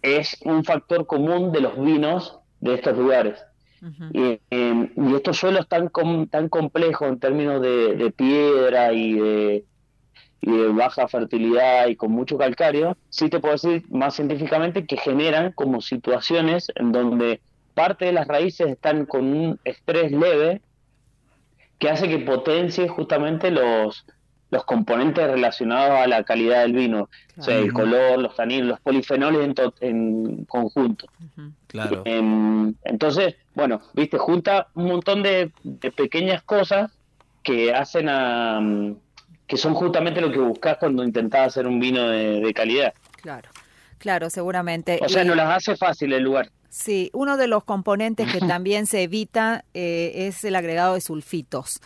es 0.01 0.38
un 0.44 0.66
factor 0.66 1.06
común 1.08 1.54
de 1.54 1.62
los 1.62 1.80
vinos 1.82 2.38
de 2.60 2.74
estos 2.75 2.98
lugares 2.98 3.42
Ujú. 3.82 4.04
y, 4.14 5.16
estos 5.16 5.38
suelos 5.38 5.68
tan 5.68 5.90
com- 5.90 6.28
tan 6.28 6.50
complejos 6.50 7.08
en 7.08 7.20
términos 7.20 7.62
de, 7.62 8.14
piedra 8.16 8.94
y 8.94 9.14
de, 9.14 9.66
baja 10.74 11.08
fertilidad 11.08 11.88
y 11.88 11.96
con 11.96 12.12
mucho 12.12 12.38
calcario, 12.38 12.98
sí 13.10 13.30
te 13.30 13.40
puedo 13.40 13.54
decir 13.54 13.84
más 13.90 14.16
científicamente 14.16 14.86
que 14.86 14.98
generan 14.98 15.52
como 15.52 15.82
situaciones 15.82 16.72
en 16.76 16.92
donde 16.92 17.42
parte 17.74 18.06
de 18.06 18.14
las 18.14 18.28
raíces 18.28 18.68
están 18.68 19.06
con 19.06 19.26
un 19.26 19.60
estrés 19.64 20.12
leve 20.12 20.62
que 21.80 21.90
hace 21.90 22.08
que 22.08 22.20
potencie 22.20 22.88
justamente 22.88 23.50
los, 23.50 24.06
los 24.51 24.63
componentes 24.65 25.25
relacionados 25.27 26.00
a 26.00 26.08
la 26.08 26.24
calidad 26.24 26.62
del 26.62 26.74
vino, 26.74 27.10
o 27.38 27.41
sea, 27.41 27.58
el 27.58 27.72
color, 27.74 28.20
los 28.20 28.36
taninos, 28.36 28.67
los 28.67 28.79
polifenoles 28.81 29.43
en, 29.46 29.53
to- 29.55 29.74
en 29.81 30.46
conjunto. 30.46 31.08
Claro. 31.67 32.01
Em, 32.05 32.74
entonces, 32.84 33.36
bueno, 33.55 33.81
viste, 33.93 34.17
junta 34.17 34.67
un 34.75 34.86
montón 34.88 35.24
de, 35.24 35.51
de 35.63 35.91
pequeñas 35.91 36.43
cosas 36.43 36.91
que 37.43 37.74
hacen 37.74 38.08
a 38.10 38.60
mm, 38.62 38.96
que 39.48 39.58
son 39.58 39.74
justamente 39.74 40.22
lo 40.22 40.31
que 40.31 40.39
buscas 40.39 40.77
cuando 40.77 41.03
intentás 41.03 41.48
hacer 41.48 41.65
un 41.67 41.79
vino 41.79 42.08
de, 42.08 42.39
de 42.41 42.53
calidad. 42.53 42.93
Claro, 43.22 43.50
claro, 43.98 44.29
seguramente. 44.29 45.00
O 45.01 45.10
sea, 45.10 45.24
Y- 45.24 45.27
no 45.27 45.36
las 45.36 45.55
hace 45.58 45.75
fácil 45.75 46.13
el 46.13 46.24
lugar. 46.24 46.50
Sí, 46.70 47.10
uno 47.13 47.36
de 47.36 47.48
los 47.48 47.63
componentes 47.65 48.31
que 48.31 48.39
también 48.48 48.86
se 48.86 49.03
evita 49.03 49.65
eh, 49.74 50.12
es 50.27 50.43
el 50.46 50.55
agregado 50.55 50.93
de 50.93 51.01
sulfitos. 51.01 51.81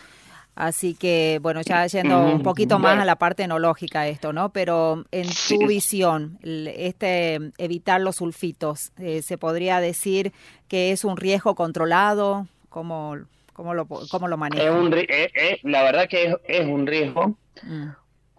Así 0.55 0.93
que, 0.93 1.39
bueno, 1.41 1.61
ya 1.61 1.85
yendo 1.85 2.17
un 2.21 2.41
poquito 2.41 2.79
más 2.79 2.97
a 2.97 3.03
la 3.05 3.17
parte 3.17 3.43
enológica 3.43 4.07
esto, 4.07 4.31
¿no? 4.31 4.49
Pero 4.49 5.03
en 5.11 5.25
Sí. 5.25 5.59
tu 5.59 5.67
visión, 5.67 6.39
el- 6.43 6.67
este 6.69 7.39
evitar 7.57 7.99
los 7.99 8.15
sulfitos, 8.15 8.91
eh, 8.97 9.21
¿se 9.21 9.37
podría 9.37 9.81
decir 9.81 10.31
que 10.69 10.91
es 10.91 11.03
un 11.03 11.17
riesgo 11.17 11.55
controlado? 11.55 12.47
¿Cómo, 12.69 13.17
cómo, 13.53 13.73
lo, 13.73 13.85
cómo 13.85 14.27
lo 14.29 14.35
Es 14.35 14.39
manejan? 14.39 14.77
un, 14.77 14.91
ri- 14.91 15.05
eh, 15.09 15.29
eh, 15.35 15.59
la 15.63 15.83
verdad 15.83 16.07
que 16.07 16.23
es, 16.25 16.35
es 16.47 16.65
un 16.65 16.87
riesgo. 16.87 17.37
Mm, 17.63 17.87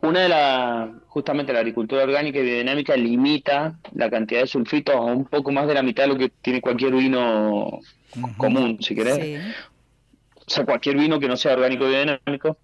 Una 0.03 0.21
de 0.21 0.29
las, 0.31 0.91
justamente 1.09 1.53
la 1.53 1.59
agricultura 1.61 2.05
orgánica 2.05 2.39
y 2.39 2.43
biodinámica 2.43 2.97
limita 2.97 3.79
la 3.93 4.09
cantidad 4.09 4.41
de 4.41 4.47
sulfitos 4.47 4.95
a 4.95 5.01
un 5.01 5.25
poco 5.27 5.53
más 5.53 5.67
de 5.67 5.75
la 5.75 5.83
mitad 5.83 6.05
de 6.05 6.09
lo 6.09 6.17
que 6.19 6.31
tiene 6.41 6.61
cualquier 6.63 6.93
vino 6.95 7.81
común, 8.39 8.79
si 8.81 8.95
querés. 8.95 9.17
sí. 9.17 9.39
O 10.47 10.50
sea, 10.50 10.65
cualquier 10.65 10.97
vino 10.97 11.19
que 11.19 11.29
no 11.29 11.37
sea 11.37 11.55
orgánico 11.55 11.85
y 11.87 11.91
biodinámico. 11.91 12.57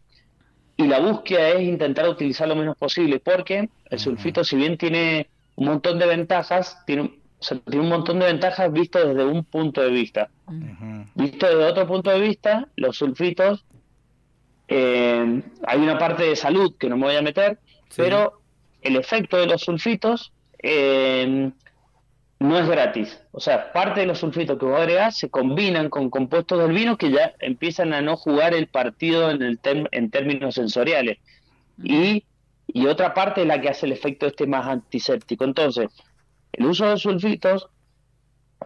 Y 0.77 0.87
la 0.87 1.01
búsqueda 1.01 1.51
es 1.51 1.62
intentar 1.62 2.09
utilizar 2.09 2.49
lo 2.49 2.57
menos 2.57 2.77
posible, 2.77 3.19
porque 3.21 3.69
el 3.91 3.99
sulfito, 3.99 4.43
si 4.45 4.57
bien 4.57 4.77
tiene 4.79 5.29
un 5.57 5.67
montón 5.67 5.99
de 5.99 6.07
ventajas, 6.07 6.79
tiene, 6.87 7.03
un- 7.03 7.19
o 7.39 7.43
sea, 7.45 7.59
tiene 7.59 7.83
un 7.85 7.91
montón 7.91 8.19
de 8.21 8.27
ventajas 8.27 8.73
visto 8.73 9.07
desde 9.07 9.25
un 9.25 9.45
punto 9.45 9.83
de 9.83 9.91
vista. 9.91 10.31
Visto 11.15 11.47
desde 11.47 11.65
otro 11.65 11.87
punto 11.87 12.11
de 12.11 12.21
vista, 12.21 12.69
los 12.77 12.97
sulfitos, 12.97 13.65
eh, 14.69 15.43
hay 15.67 15.81
una 15.81 15.99
parte 15.99 16.23
de 16.25 16.37
salud 16.37 16.75
que 16.79 16.89
no 16.89 16.97
me 16.97 17.07
voy 17.07 17.17
a 17.17 17.23
meter, 17.23 17.59
Sí. 17.89 17.97
pero 18.03 18.41
el 18.81 18.97
efecto 18.97 19.37
de 19.37 19.47
los 19.47 19.61
sulfitos 19.62 20.33
eh, 20.65 21.51
no 22.43 22.59
es 22.59 22.69
gratis. 22.69 23.21
O 23.33 23.41
sea, 23.41 23.73
parte 23.73 24.01
de 24.01 24.07
los 24.07 24.19
sulfitos 24.19 24.59
que 24.59 24.65
vos 24.67 24.79
agregás 24.81 25.17
se 25.19 25.31
combinan 25.31 25.89
con 25.89 26.11
compuestos 26.11 26.59
del 26.59 26.73
vino 26.73 26.97
que 26.99 27.11
ya 27.11 27.33
empiezan 27.41 27.93
a 27.95 28.01
no 28.03 28.17
jugar 28.17 28.55
el 28.55 28.67
partido 28.67 29.31
en, 29.31 29.43
el 29.43 29.59
en 29.93 30.11
términos 30.11 30.55
sensoriales. 30.55 31.19
Y, 31.83 32.25
y 32.67 32.87
otra 32.87 33.15
parte 33.15 33.43
es 33.43 33.47
la 33.47 33.61
que 33.61 33.69
hace 33.69 33.87
el 33.87 33.93
efecto 33.93 34.27
este 34.27 34.47
más 34.47 34.67
antiséptico. 34.67 35.45
Entonces, 35.45 35.89
el 36.53 36.67
uso 36.67 36.87
de 36.91 36.97
sulfitos 36.99 37.69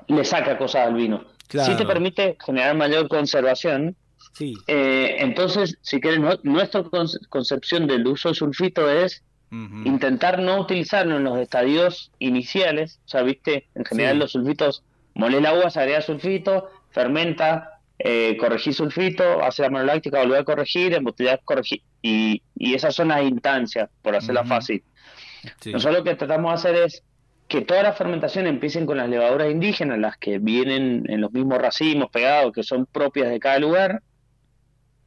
le 0.09 0.25
saca 0.25 0.59
cosas 0.59 0.89
al 0.89 0.95
vino. 0.95 1.25
Claro. 1.49 1.71
Sí 1.73 1.77
te 1.79 1.87
permite 1.87 2.37
generar 2.45 2.75
mayor 2.77 3.09
conservación. 3.09 3.97
Sí. 4.35 4.55
Eh, 4.67 5.17
entonces, 5.21 5.79
si 5.83 6.01
quieres, 6.01 6.21
nu- 6.21 6.39
nuestra 6.43 6.83
conce- 6.83 7.19
concepción 7.29 7.87
del 7.87 8.07
uso 8.07 8.29
de 8.31 8.35
sulfito 8.35 8.91
es 8.91 9.23
Intentar 9.51 10.41
no 10.41 10.61
utilizarlo 10.61 11.17
en 11.17 11.25
los 11.25 11.39
estadios 11.39 12.11
iniciales. 12.19 13.01
O 13.07 13.09
sea, 13.09 13.23
viste, 13.23 13.67
en 13.75 13.85
general 13.85 14.15
Sí. 14.15 14.19
los 14.19 14.33
sulfitos, 14.33 14.83
molés 15.15 15.41
la 15.41 15.55
uva, 15.55 15.71
se 15.71 15.81
agrega 15.81 16.01
sulfito, 16.03 16.69
fermenta, 16.91 17.79
eh, 17.99 18.37
corregí 18.39 18.73
sulfito, 18.73 19.43
hace 19.43 19.63
la 19.63 19.71
monoláctica, 19.71 20.19
volver 20.21 20.41
a 20.41 20.45
corregir, 20.45 20.93
embotellar, 20.95 21.41
corregir. 21.45 21.83
Y, 22.03 22.43
y 22.57 22.75
esas 22.75 22.95
son 22.95 23.09
las 23.09 23.23
instancias, 23.23 23.89
por 24.03 24.15
hacerla 24.17 24.45
fácil. 24.45 24.83
Sí. 25.61 25.73
Nosotros 25.73 25.99
lo 25.99 26.05
que 26.05 26.15
tratamos 26.17 26.51
de 26.51 26.55
hacer 26.71 26.85
es 26.85 27.03
que 27.49 27.63
toda 27.63 27.83
la 27.85 27.93
fermentación 27.93 28.47
empiecen 28.49 28.85
con 28.85 28.97
las 28.99 29.09
levaduras 29.09 29.51
indígenas, 29.51 29.99
las 29.99 30.17
que 30.19 30.39
vienen 30.39 31.05
en 31.09 31.21
los 31.21 31.33
mismos 31.33 31.59
racimos 31.59 32.11
pegados, 32.11 32.53
que 32.53 32.65
son 32.65 32.87
propias 32.87 33.31
de 33.31 33.39
cada 33.39 33.59
lugar, 33.61 34.03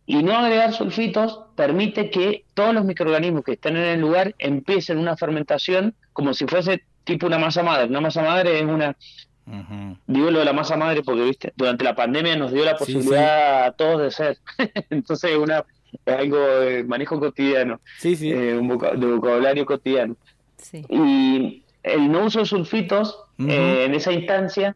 y 0.10 0.24
no 0.24 0.36
agregar 0.36 0.74
sulfitos 0.74 1.40
permite 1.56 2.10
que 2.10 2.44
todos 2.56 2.74
los 2.74 2.84
microorganismos 2.84 3.44
que 3.44 3.52
estén 3.52 3.78
en 3.78 3.84
el 3.84 4.00
lugar 4.02 4.34
empiecen 4.40 4.98
una 4.98 5.16
fermentación 5.16 5.94
como 6.14 6.34
si 6.34 6.48
fuese 6.48 6.82
tipo 7.04 7.28
una 7.28 7.38
masa 7.38 7.62
madre. 7.62 7.86
Una 7.86 8.02
masa 8.02 8.24
madre 8.24 8.58
es 8.58 8.66
una, 8.66 8.98
Ujú. 9.46 9.98
digo 10.08 10.32
lo 10.32 10.40
de 10.40 10.46
la 10.46 10.54
masa 10.54 10.76
madre 10.78 11.04
porque 11.04 11.22
viste, 11.26 11.54
durante 11.56 11.84
la 11.84 11.94
pandemia 11.94 12.36
nos 12.36 12.52
dio 12.52 12.66
la 12.66 12.72
Sí, 12.72 12.80
posibilidad 12.80 13.66
a 13.66 13.72
todos 13.74 14.02
de 14.02 14.10
ser. 14.10 14.38
Entonces 14.90 15.38
una, 15.38 15.64
es 16.06 16.16
algo 16.18 16.38
de 16.40 16.84
manejo 16.86 17.20
cotidiano, 17.20 17.80
Sí, 18.00 18.16
sí. 18.16 18.32
eh, 18.32 18.58
un 18.58 18.68
voca- 18.68 18.96
de 18.96 19.06
vocabulario 19.06 19.64
cotidiano. 19.68 20.16
Sí. 20.58 20.84
Y 20.90 21.64
el 21.84 22.12
no 22.12 22.26
uso 22.26 22.40
de 22.40 22.46
sulfitos 22.48 23.16
Ujú. 23.38 23.48
eh, 23.48 23.86
en 23.86 23.94
esa 23.94 24.12
instancia, 24.12 24.76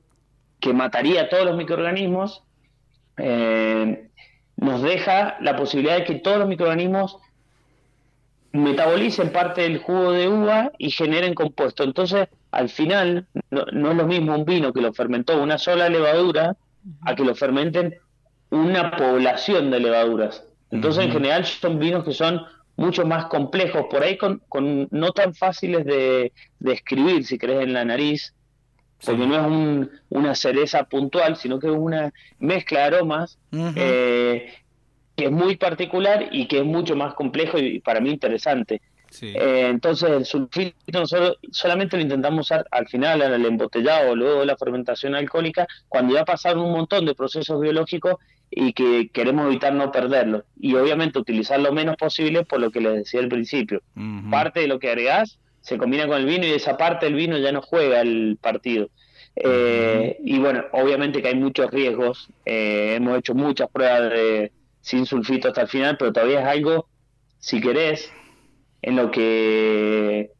que 0.59 0.73
mataría 0.73 1.23
a 1.23 1.29
todos 1.29 1.43
los 1.43 1.57
microorganismos, 1.57 2.43
eh, 3.17 4.09
nos 4.57 4.81
deja 4.81 5.37
la 5.41 5.55
posibilidad 5.55 5.97
de 5.97 6.03
que 6.03 6.15
todos 6.15 6.39
los 6.39 6.47
microorganismos 6.47 7.17
metabolicen 8.51 9.31
parte 9.31 9.61
del 9.61 9.79
jugo 9.79 10.11
de 10.11 10.27
uva 10.27 10.71
y 10.77 10.91
generen 10.91 11.33
compuesto. 11.33 11.83
Entonces, 11.83 12.27
al 12.51 12.69
final, 12.69 13.27
no, 13.49 13.65
no 13.71 13.91
es 13.91 13.97
lo 13.97 14.05
mismo 14.05 14.35
un 14.35 14.45
vino 14.45 14.71
que 14.71 14.81
lo 14.81 14.93
fermentó 14.93 15.41
una 15.41 15.57
sola 15.57 15.89
levadura 15.89 16.55
a 17.01 17.15
que 17.15 17.23
lo 17.23 17.33
fermenten 17.33 17.95
una 18.51 18.91
población 18.91 19.71
de 19.71 19.79
levaduras. 19.79 20.45
Entonces, 20.69 21.05
en 21.05 21.11
general, 21.11 21.45
son 21.45 21.79
vinos 21.79 22.03
que 22.03 22.13
son 22.13 22.41
mucho 22.75 23.05
más 23.05 23.25
complejos, 23.25 23.85
por 23.89 24.03
ahí 24.03 24.17
con, 24.17 24.41
con 24.49 24.87
no 24.91 25.11
tan 25.11 25.33
fáciles 25.33 25.85
de, 25.85 26.31
de 26.59 26.73
escribir, 26.73 27.25
si 27.25 27.37
crees, 27.37 27.63
en 27.63 27.73
la 27.73 27.85
nariz, 27.85 28.33
porque 29.05 29.27
no 29.27 29.35
es 29.35 29.45
un, 29.45 29.91
una 30.09 30.35
cereza 30.35 30.83
puntual, 30.85 31.35
sino 31.35 31.59
que 31.59 31.67
es 31.67 31.73
una 31.73 32.13
mezcla 32.39 32.79
de 32.79 32.85
aromas 32.85 33.37
eh, 33.51 34.53
que 35.15 35.25
es 35.25 35.31
muy 35.31 35.57
particular 35.57 36.29
y 36.31 36.47
que 36.47 36.59
es 36.59 36.65
mucho 36.65 36.95
más 36.95 37.13
complejo 37.13 37.57
y 37.59 37.79
para 37.79 37.99
mí 37.99 38.09
interesante. 38.09 38.81
Eh, 39.21 39.67
entonces 39.69 40.09
el 40.09 40.25
sulfito 40.25 40.75
nosotros 40.91 41.37
solamente 41.51 41.97
lo 41.97 42.03
intentamos 42.03 42.47
usar 42.47 42.65
al 42.71 42.87
final, 42.87 43.21
en 43.21 43.33
el 43.33 43.45
embotellado, 43.45 44.15
luego 44.15 44.39
de 44.39 44.47
la 44.47 44.57
fermentación 44.57 45.13
alcohólica, 45.13 45.67
cuando 45.87 46.15
ya 46.15 46.25
pasaron 46.25 46.65
un 46.65 46.71
montón 46.71 47.05
de 47.05 47.13
procesos 47.13 47.61
biológicos 47.61 48.15
y 48.49 48.73
que 48.73 49.09
queremos 49.09 49.47
evitar 49.47 49.73
no 49.73 49.91
perderlo. 49.91 50.45
Y 50.59 50.73
obviamente 50.75 51.19
utilizar 51.19 51.59
lo 51.59 51.71
menos 51.71 51.95
posible 51.95 52.43
por 52.43 52.59
lo 52.59 52.71
que 52.71 52.81
les 52.81 52.93
decía 52.95 53.19
al 53.19 53.29
principio. 53.29 53.81
Parte 54.31 54.61
de 54.61 54.67
lo 54.67 54.79
que 54.79 54.89
agregás 54.89 55.39
se 55.63 55.77
combina 55.77 56.05
con 56.07 56.17
el 56.17 56.25
vino 56.25 56.45
y 56.45 56.51
esa 56.51 56.75
parte 56.75 57.05
del 57.05 57.15
vino 57.15 57.37
ya 57.37 57.53
no 57.53 57.61
juega 57.61 58.01
el 58.01 58.37
partido. 58.39 58.89
Eh, 59.35 60.17
y 60.23 60.37
bueno, 60.37 60.65
obviamente 60.73 61.21
que 61.21 61.29
hay 61.29 61.35
muchos 61.35 61.71
riesgos. 61.71 62.29
Eh, 62.45 62.95
hemos 62.97 63.17
hecho 63.17 63.33
muchas 63.33 63.69
pruebas 63.71 64.11
de 64.11 64.51
sin 64.81 65.05
sulfito 65.05 65.47
hasta 65.47 65.61
el 65.61 65.69
final, 65.69 65.95
pero 65.97 66.11
todavía 66.11 66.41
es 66.41 66.47
algo, 66.47 66.87
si 67.39 67.61
querés, 67.61 68.11
en 68.81 68.97
lo 68.97 69.09
que 69.09 70.31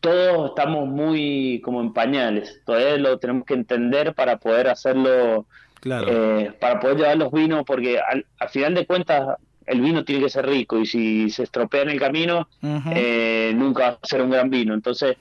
todos 0.00 0.48
estamos 0.48 0.88
muy 0.88 1.60
como 1.62 1.82
en 1.82 1.92
pañales. 1.92 2.62
Todavía 2.64 2.96
lo 2.96 3.18
tenemos 3.18 3.44
que 3.44 3.52
entender 3.52 4.14
para 4.14 4.38
poder 4.38 4.68
hacerlo, 4.68 5.46
eh, 5.84 6.50
para 6.58 6.80
poder 6.80 6.96
llevar 6.96 7.18
los 7.18 7.30
vinos, 7.30 7.64
porque 7.66 8.00
al, 8.00 8.24
final 8.48 8.74
de 8.74 8.86
cuentas 8.86 9.36
el 9.66 9.80
vino 9.80 10.04
tiene 10.04 10.24
que 10.24 10.30
ser 10.30 10.46
rico 10.46 10.78
y 10.78 10.86
si 10.86 11.30
se 11.30 11.42
estropea 11.42 11.82
en 11.82 11.90
el 11.90 11.98
camino, 12.00 12.48
eh, 12.62 13.52
nunca 13.54 13.82
va 13.82 13.98
a 14.00 14.06
ser 14.06 14.22
un 14.22 14.30
gran 14.30 14.48
vino. 14.48 14.74
Entonces 14.74 15.16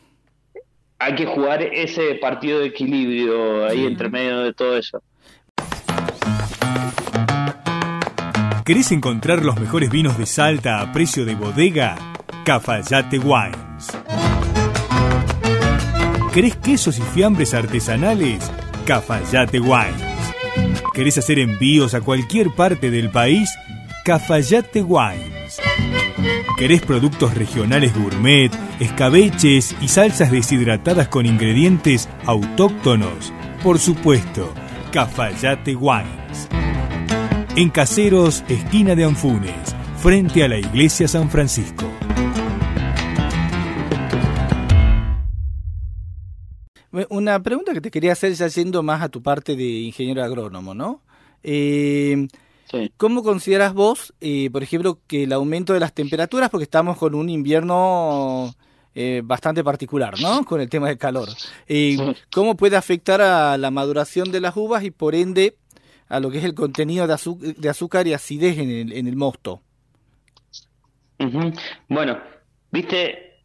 hay 1.00 1.16
que 1.16 1.26
jugar 1.26 1.62
ese 1.62 2.16
partido 2.16 2.60
de 2.60 2.68
equilibrio 2.68 3.66
ahí 3.66 3.86
entre 3.86 4.10
medio 4.10 4.40
de 4.40 4.54
todo 4.54 4.78
eso. 4.78 5.02
¿Querés 8.64 8.92
encontrar 8.92 9.44
los 9.44 9.60
mejores 9.60 9.92
vinos 9.92 10.18
de 10.18 10.26
Salta 10.26 10.82
a 10.82 10.92
precio 10.92 11.26
de 11.26 11.36
bodega? 11.36 11.98
Cafayate 12.46 13.20
Wines. 13.20 13.96
¿Querés 16.34 16.56
quesos 16.58 16.98
y 16.98 17.02
fiambres 17.02 17.54
artesanales? 17.54 18.52
Cafayate 18.86 19.60
Wines. 19.60 20.04
¿Querés 20.94 21.18
hacer 21.18 21.40
envíos 21.40 21.94
a 21.94 22.02
cualquier 22.02 22.52
parte 22.56 22.90
del 22.90 23.10
país? 23.12 23.50
Cafayate 24.06 24.84
Wines. 24.84 25.60
¿Querés 26.60 26.84
productos 26.84 27.34
regionales 27.34 27.92
gourmet, 27.98 28.52
escabeches 28.80 29.76
y 29.82 29.88
salsas 29.88 30.30
deshidratadas 30.30 31.08
con 31.08 31.26
ingredientes 31.26 32.08
autóctonos? 32.28 33.34
Por 33.64 33.80
supuesto, 33.80 34.54
Cafayate 34.92 35.76
Wines. 35.76 36.48
En 37.56 37.72
Caseros, 37.72 38.44
esquina 38.48 38.94
de 38.94 39.06
Anfunes, 39.06 39.76
frente 39.98 40.44
a 40.44 40.50
la 40.50 40.60
iglesia 40.60 41.08
San 41.08 41.28
Francisco. 41.32 41.90
Una 47.10 47.42
pregunta 47.42 47.74
que 47.74 47.82
te 47.82 47.90
quería 47.90 48.12
hacer 48.12 48.34
ya 48.34 48.50
yendo 48.50 48.84
más 48.84 49.02
a 49.02 49.10
tu 49.10 49.24
parte 49.24 49.56
de 49.56 49.64
ingeniero 49.64 50.24
agrónomo, 50.24 50.76
¿no? 50.76 51.02
Eh, 51.42 52.28
¿Cómo 52.98 53.24
consideras 53.24 53.74
vos, 53.74 54.14
eh, 54.22 54.50
por 54.52 54.64
ejemplo, 54.64 55.00
que 55.08 55.24
el 55.24 55.34
aumento 55.34 55.74
de 55.74 55.80
las 55.80 55.94
temperaturas, 55.94 56.50
porque 56.50 56.64
estamos 56.64 56.98
con 56.98 57.16
un 57.16 57.30
invierno 57.30 58.54
eh, 58.94 59.22
bastante 59.24 59.64
particular, 59.64 60.20
¿no? 60.20 60.44
Con 60.46 60.62
el 60.62 60.70
tema 60.70 60.88
del 60.88 60.98
calor. 60.98 61.30
¿Cómo 62.32 62.56
puede 62.56 62.76
afectar 62.76 63.22
a 63.22 63.58
la 63.58 63.72
maduración 63.72 64.32
de 64.32 64.42
las 64.42 64.56
uvas 64.56 64.84
y 64.84 64.92
por 64.92 65.16
ende 65.16 65.58
a 66.08 66.20
lo 66.20 66.32
que 66.32 66.38
es 66.38 66.44
el 66.44 66.54
contenido 66.54 67.08
de, 67.08 67.70
azúcar 67.70 68.08
y 68.08 68.14
acidez 68.14 68.58
en 68.58 68.70
el, 68.70 68.94
en 68.94 69.08
el 69.08 69.16
mosto? 69.16 69.62
Bueno, 71.88 72.20
viste, 72.72 73.42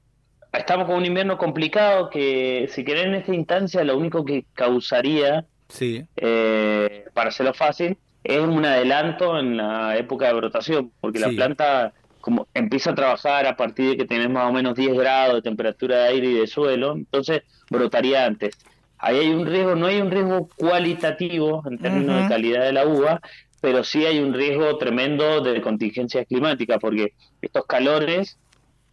estamos 0.52 0.86
con 0.86 0.96
un 0.96 1.04
invierno 1.04 1.38
complicado 1.38 2.10
que, 2.10 2.68
si 2.70 2.84
querés, 2.84 3.06
en 3.06 3.14
esta 3.14 3.34
instancia, 3.34 3.84
lo 3.84 3.96
único 3.96 4.24
que 4.24 4.44
causaría, 4.54 5.46
sí. 5.68 6.04
eh, 6.16 7.04
para 7.14 7.28
hacerlo 7.28 7.54
fácil, 7.54 7.96
es 8.24 8.40
un 8.40 8.64
adelanto 8.64 9.38
en 9.38 9.56
la 9.56 9.96
época 9.96 10.26
de 10.26 10.34
brotación, 10.34 10.92
porque 11.00 11.18
la 11.18 11.28
planta 11.28 11.92
como 12.20 12.46
empieza 12.52 12.90
a 12.90 12.94
trabajar 12.94 13.46
a 13.46 13.56
partir 13.56 13.90
de 13.90 13.96
que 13.96 14.04
tenemos 14.04 14.34
más 14.34 14.50
o 14.50 14.52
menos 14.52 14.74
10 14.74 14.94
grados 14.94 15.36
de 15.36 15.42
temperatura 15.42 15.96
de 16.02 16.08
aire 16.08 16.28
y 16.28 16.34
de 16.34 16.46
suelo, 16.46 16.92
entonces 16.92 17.42
brotaría 17.70 18.26
antes. 18.26 18.58
Ahí 18.98 19.18
hay 19.18 19.28
un 19.30 19.46
riesgo, 19.46 19.74
no 19.74 19.86
hay 19.86 20.00
un 20.00 20.10
riesgo 20.10 20.48
cualitativo 20.56 21.62
en 21.66 21.78
términos 21.78 22.22
de 22.22 22.28
calidad 22.28 22.64
de 22.64 22.72
la 22.72 22.86
uva, 22.86 23.20
pero 23.62 23.82
sí 23.84 24.04
hay 24.04 24.18
un 24.18 24.34
riesgo 24.34 24.76
tremendo 24.76 25.40
de 25.40 25.62
contingencia 25.62 26.24
climática, 26.26 26.78
porque 26.78 27.14
estos 27.40 27.64
calores 27.64 28.38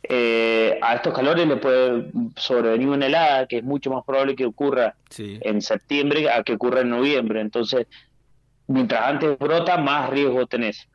eh, 0.09 0.79
a 0.81 0.95
estos 0.95 1.13
calores 1.13 1.45
le 1.45 1.57
puede 1.57 2.11
sobrevenir 2.37 2.87
una 2.87 3.07
helada, 3.07 3.45
que 3.45 3.57
es 3.57 3.63
mucho 3.63 3.91
más 3.91 4.05
probable 4.05 4.35
que 4.35 4.45
ocurra 4.45 4.95
en 5.17 5.61
septiembre 5.61 6.29
a 6.29 6.43
que 6.43 6.53
ocurra 6.53 6.81
en 6.81 6.89
noviembre. 6.89 7.41
Entonces, 7.41 7.87
mientras 8.67 9.01
antes 9.03 9.37
brota, 9.37 9.77
más 9.77 10.09
riesgo 10.09 10.45
tenés. 10.47 10.87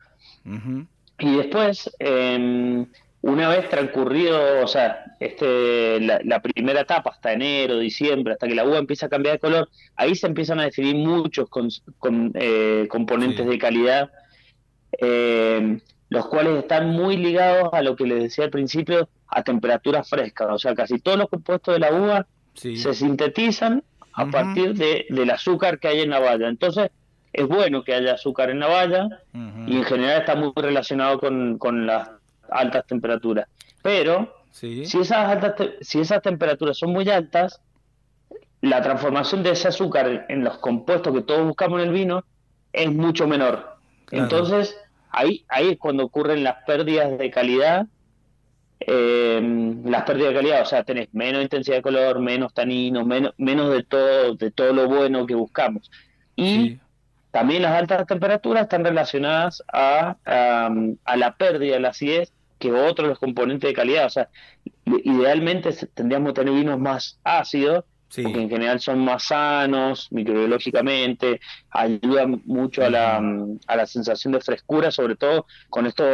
Y 1.19 1.37
después, 1.37 1.89
em, 1.99 2.85
una 3.21 3.49
vez 3.49 3.69
transcurrido, 3.69 4.63
o 4.63 4.67
sea, 4.67 5.15
este, 5.19 5.99
la, 6.01 6.41
primera 6.41 6.81
etapa, 6.81 7.11
hasta 7.11 7.33
enero, 7.33 7.79
diciembre, 7.79 8.33
hasta 8.33 8.47
que 8.47 8.55
la 8.55 8.65
uva 8.65 8.77
empieza 8.77 9.05
a 9.05 9.09
cambiar 9.09 9.35
de 9.35 9.39
color, 9.39 9.69
ahí 9.95 10.15
se 10.15 10.27
empiezan 10.27 10.59
a 10.59 10.65
definir 10.65 10.95
muchos 10.95 11.49
con, 11.49 11.69
eh, 12.35 12.87
componentes 12.89 13.45
de 13.45 13.57
calidad. 13.57 14.11
Eh, 14.99 15.79
los 16.13 16.27
cuales 16.27 16.59
están 16.59 16.91
muy 16.91 17.17
ligados 17.17 17.69
a 17.73 17.81
lo 17.81 17.95
que 17.95 18.05
les 18.05 18.21
decía 18.21 18.45
al 18.45 18.51
principio, 18.51 19.09
a 19.27 19.41
temperaturas 19.41 20.07
frescas. 20.07 20.47
O 20.51 20.59
sea, 20.59 20.75
casi 20.75 20.99
todos 20.99 21.17
los 21.17 21.27
compuestos 21.27 21.73
de 21.73 21.79
la 21.79 21.91
uva 21.91 22.27
se 22.53 22.93
sintetizan 22.93 23.83
a 24.13 24.27
partir 24.27 24.75
de, 24.75 25.07
del 25.09 25.31
azúcar 25.31 25.79
que 25.79 25.87
hay 25.87 26.01
en 26.01 26.11
la 26.11 26.19
valla. 26.19 26.47
Entonces, 26.47 26.91
es 27.33 27.47
bueno 27.47 27.83
que 27.83 27.95
haya 27.95 28.13
azúcar 28.13 28.51
en 28.51 28.59
la 28.59 28.67
valla 28.67 29.09
y 29.67 29.77
en 29.77 29.83
general 29.83 30.19
está 30.19 30.35
muy 30.35 30.51
relacionado 30.55 31.19
con, 31.19 31.57
con 31.57 31.87
las 31.87 32.09
altas 32.49 32.85
temperaturas. 32.85 33.47
Pero 33.81 34.35
si, 34.51 34.83
esas 34.83 35.11
altas 35.11 35.55
si 35.81 35.99
esas 35.99 36.21
temperaturas 36.21 36.77
son 36.77 36.91
muy 36.93 37.09
altas, 37.09 37.59
la 38.61 38.81
transformación 38.81 39.41
de 39.41 39.51
ese 39.51 39.67
azúcar 39.67 40.27
en 40.29 40.43
los 40.43 40.59
compuestos 40.59 41.11
que 41.13 41.21
todos 41.21 41.45
buscamos 41.45 41.81
en 41.81 41.87
el 41.87 41.93
vino 41.93 42.23
es 42.71 42.91
mucho 42.91 43.27
menor. 43.27 43.77
Entonces, 44.11 44.77
ahí, 45.09 45.43
ahí 45.49 45.69
es 45.71 45.77
cuando 45.79 46.05
ocurren 46.05 46.43
las 46.43 46.63
pérdidas 46.65 47.17
de 47.17 47.31
calidad. 47.31 47.87
Eh, 48.79 49.41
las 49.85 50.03
pérdidas 50.03 50.29
de 50.29 50.35
calidad, 50.35 50.61
o 50.61 50.65
sea, 50.65 50.83
tenés 50.83 51.07
menos 51.13 51.41
intensidad 51.41 51.77
de 51.77 51.81
color, 51.81 52.19
menos 52.19 52.53
tanino, 52.53 53.03
menos, 53.03 53.33
menos 53.37 53.71
de 53.73 53.83
todo, 53.83 54.35
de 54.35 54.51
todo 54.51 54.71
lo 54.71 54.87
bueno 54.87 55.25
que 55.25 55.35
buscamos. 55.35 55.89
Y 56.35 56.79
también 57.33 57.63
las 57.63 57.71
altas 57.71 58.05
temperaturas 58.05 58.61
están 58.61 58.85
relacionadas 58.85 59.63
a, 59.73 60.17
a, 60.23 61.17
la 61.17 61.35
pérdida 61.35 61.73
de 61.73 61.79
la 61.79 61.89
acidez 61.89 62.31
que 62.59 62.71
otros 62.71 63.09
los 63.09 63.17
componentes 63.17 63.67
de 63.67 63.73
calidad. 63.73 64.05
O 64.05 64.09
sea, 64.11 64.29
idealmente 64.85 65.71
tendríamos 65.95 66.29
que 66.29 66.41
tener 66.41 66.53
vinos 66.53 66.79
más 66.79 67.19
ácidos 67.23 67.85
porque 68.21 68.39
en 68.39 68.49
general 68.51 68.79
son 68.79 68.99
más 68.99 69.23
sanos 69.23 70.09
microbiológicamente, 70.11 71.41
ayudan 71.71 72.43
mucho 72.45 72.85
a 72.85 72.91
la, 72.91 73.19
a 73.65 73.75
la 73.75 73.87
sensación 73.87 74.33
de 74.33 74.39
frescura, 74.39 74.91
sobre 74.91 75.15
todo 75.15 75.47
con 75.71 75.87
esto 75.87 76.05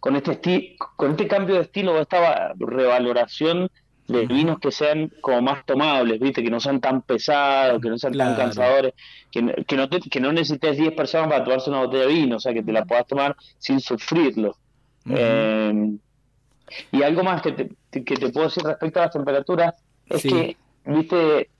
con 0.00 0.16
este 0.16 0.76
con 0.96 1.10
este 1.10 1.28
cambio 1.28 1.56
de 1.56 1.60
estilo 1.60 1.92
o 1.92 2.00
esta 2.00 2.54
revaloración 2.56 3.70
de 4.12 4.26
vinos 4.26 4.58
que 4.58 4.70
sean 4.70 5.12
como 5.20 5.42
más 5.42 5.64
tomables, 5.64 6.20
¿viste? 6.20 6.42
Que 6.42 6.50
no 6.50 6.60
sean 6.60 6.80
tan 6.80 7.02
pesados, 7.02 7.80
que 7.80 7.88
no 7.88 7.98
sean 7.98 8.16
tan 8.16 8.36
cansadores, 8.36 8.94
que, 9.30 9.64
que 9.66 9.76
no 9.76 9.88
que 9.88 10.20
no 10.20 10.32
necesites 10.32 10.76
10 10.76 10.92
personas 10.92 11.28
para 11.28 11.44
tomarse 11.44 11.70
una 11.70 11.80
botella 11.80 12.06
de 12.06 12.12
vino, 12.14 12.36
o 12.36 12.40
sea, 12.40 12.52
que 12.52 12.62
te 12.62 12.72
la 12.72 12.84
puedas 12.84 13.06
tomar 13.06 13.36
sin 13.58 13.80
sufrirlo. 13.80 14.56
Eh, 15.08 15.96
y 16.92 17.02
algo 17.02 17.22
más 17.22 17.42
que 17.42 17.52
te, 17.52 17.70
que 17.90 18.16
te 18.16 18.28
puedo 18.30 18.46
decir 18.46 18.62
respecto 18.62 19.00
a 19.00 19.04
las 19.04 19.12
temperaturas 19.12 19.74
es 20.06 20.22
que 20.22 20.56
viste, 20.84 21.50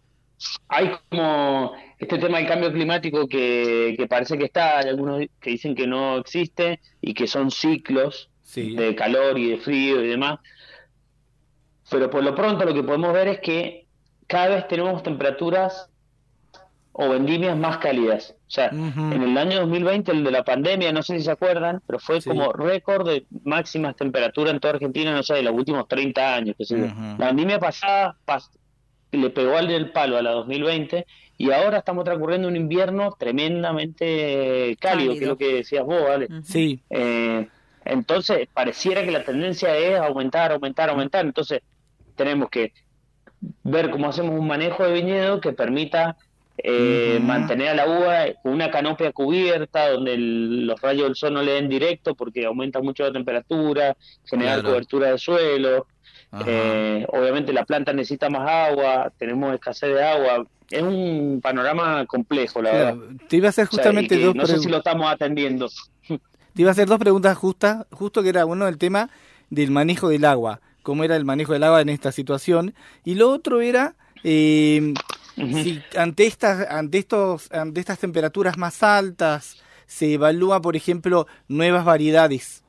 hay 0.69 0.93
como 1.09 1.73
este 1.99 2.19
tema 2.19 2.39
del 2.39 2.47
cambio 2.47 2.73
climático 2.73 3.27
que, 3.27 3.95
que, 3.97 4.07
parece 4.07 4.39
que 4.39 4.45
está, 4.45 4.79
hay 4.79 4.89
algunos 4.89 5.21
que 5.41 5.51
dicen 5.51 5.75
que 5.75 5.87
no 5.87 6.19
existe 6.19 6.81
y 7.01 7.15
que 7.15 7.27
son 7.27 7.51
ciclos 7.51 8.29
Sí. 8.51 8.75
de 8.75 8.97
calor 8.97 9.39
y 9.39 9.51
de 9.51 9.59
frío 9.59 10.05
y 10.05 10.09
demás. 10.09 10.41
Pero 11.91 12.09
por 12.11 12.23
lo 12.23 12.35
pronto 12.35 12.65
lo 12.65 12.73
que 12.75 12.83
podemos 12.83 13.13
ver 13.13 13.29
es 13.29 13.41
que 13.41 13.87
cada 14.27 14.49
vez 14.49 14.69
tenemos 14.69 15.03
temperaturas 15.03 15.89
o 16.93 17.09
vendimias 17.09 17.57
más 17.57 17.79
cálidas. 17.79 18.35
O 18.47 18.51
sea, 18.51 18.69
en 18.69 19.23
el 19.23 19.39
año 19.39 19.61
2020, 19.61 20.11
el 20.13 20.25
de 20.25 20.31
la 20.31 20.43
pandemia, 20.45 20.93
no 20.93 21.03
sé 21.03 21.19
si 21.19 21.25
se 21.25 21.31
acuerdan, 21.31 21.81
pero 21.87 21.99
fue 21.99 22.21
Sí. 22.21 22.29
como 22.29 22.53
récord 22.53 23.07
de 23.09 23.25
máximas 23.45 23.95
temperaturas 23.97 24.53
en 24.53 24.61
toda 24.61 24.75
Argentina, 24.75 25.13
no 25.13 25.23
sé, 25.23 25.35
de 25.35 25.43
los 25.43 25.55
últimos 25.55 25.87
30 25.89 26.35
años. 26.35 26.57
Ujú. 26.59 26.77
La 27.19 27.27
vendimia 27.27 27.59
pasada 27.59 28.17
pas- 28.27 28.51
le 29.13 29.31
pegó 29.31 29.57
al 29.57 29.67
del 29.69 29.91
palo 29.93 30.17
a 30.17 30.23
la 30.23 30.31
2020 30.33 31.07
y 31.39 31.51
ahora 31.53 31.79
estamos 31.79 32.05
transcurriendo 32.05 32.47
un 32.49 32.57
invierno 32.57 33.17
tremendamente 33.19 34.77
cálido, 34.81 35.13
que 35.15 35.21
es 35.21 35.27
lo 35.29 35.37
que 35.37 35.55
decías 35.55 35.85
vos, 35.85 36.03
¿vale? 36.03 36.29
Sí, 36.45 36.81
Eh, 36.91 37.49
entonces, 37.85 38.49
pareciera 38.53 39.03
que 39.05 39.11
la 39.11 39.25
tendencia 39.25 39.77
es 39.77 39.99
aumentar, 39.99 40.53
aumentar, 40.53 40.91
aumentar. 40.91 41.25
Entonces, 41.25 41.63
tenemos 42.21 42.51
que 42.51 42.73
ver 43.63 43.91
cómo 43.91 44.09
hacemos 44.09 44.39
un 44.39 44.47
manejo 44.47 44.85
de 44.85 44.93
viñedo 44.93 45.41
que 45.41 45.53
permita 45.53 46.17
eh, 46.63 47.19
mantener 47.23 47.69
a 47.69 47.75
la 47.75 47.87
uva 47.89 48.17
con 48.43 48.53
una 48.53 48.71
canopia 48.71 49.13
cubierta, 49.13 49.89
donde 49.93 50.13
el- 50.13 50.67
los 50.67 50.79
rayos 50.83 51.05
del 51.07 51.17
sol 51.17 51.33
no 51.33 51.43
le 51.43 51.53
den 51.53 51.71
directo 51.71 52.15
porque 52.15 52.45
aumenta 52.45 52.83
mucho 52.83 53.03
la 53.03 53.13
temperatura, 53.13 53.97
generar 54.27 54.57
Claro. 54.61 54.69
cobertura 54.75 55.11
de 55.13 55.17
suelo. 55.19 55.87
Eh, 56.47 57.07
obviamente 57.09 57.55
la 57.55 57.65
planta 57.65 57.95
necesita 57.95 58.29
más 58.29 58.47
agua, 58.47 59.11
tenemos 59.19 59.55
escasez 59.55 59.95
de 59.95 60.05
agua. 60.05 60.45
Es 60.71 60.83
un 60.83 61.41
panorama 61.43 62.05
complejo, 62.05 62.61
la 62.61 62.71
Claro, 62.73 62.99
verdad. 63.01 63.15
te 63.27 63.37
iba 63.39 63.47
a 63.47 63.49
hacer 63.49 63.65
O 63.65 63.71
sea, 63.71 63.77
justamente 63.85 64.15
y 64.17 64.19
que 64.19 64.25
dos 64.27 64.35
no 64.37 64.47
sé 64.47 64.59
si 64.59 64.69
lo 64.69 64.77
estamos 64.79 65.11
atendiendo. 65.11 65.69
Te 66.55 66.63
iba 66.63 66.69
a 66.71 66.73
hacer 66.73 66.89
dos 66.89 66.99
preguntas 66.99 67.39
justas, 67.39 67.87
justo 67.91 68.23
que 68.23 68.29
era 68.29 68.45
uno 68.45 68.69
el 68.69 68.77
tema 68.77 69.09
del 69.49 69.71
manejo 69.71 70.11
del 70.11 70.27
agua, 70.27 70.61
cómo 70.83 71.05
era 71.05 71.17
el 71.17 71.25
manejo 71.25 71.53
del 71.53 71.65
agua 71.65 71.81
en 71.81 71.89
esta 71.89 72.13
situación, 72.13 72.75
y 73.05 73.15
lo 73.15 73.31
otro 73.31 73.61
era 73.61 73.95
eh, 74.25 74.95
si 75.37 75.83
ante 75.97 76.27
estas, 76.27 76.69
ante 76.71 76.99
estos, 76.99 77.51
ante 77.53 77.81
estas 77.81 77.99
temperaturas 77.99 78.59
más 78.59 78.83
altas 78.83 79.63
se 79.87 80.15
evalúa, 80.15 80.61
por 80.61 80.77
ejemplo, 80.77 81.27
nuevas 81.49 81.85
variedades 81.85 82.63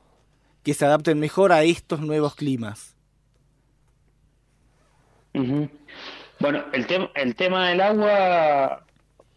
que 0.64 0.74
se 0.74 0.84
adapten 0.84 1.18
mejor 1.18 1.52
a 1.52 1.62
estos 1.62 2.00
nuevos 2.00 2.34
climas. 2.34 2.96
Bueno, 5.32 6.64
el, 6.72 6.86
tema 6.86 7.10
el 7.14 7.34
tema 7.34 7.68
del 7.68 7.80
agua, 7.80 8.84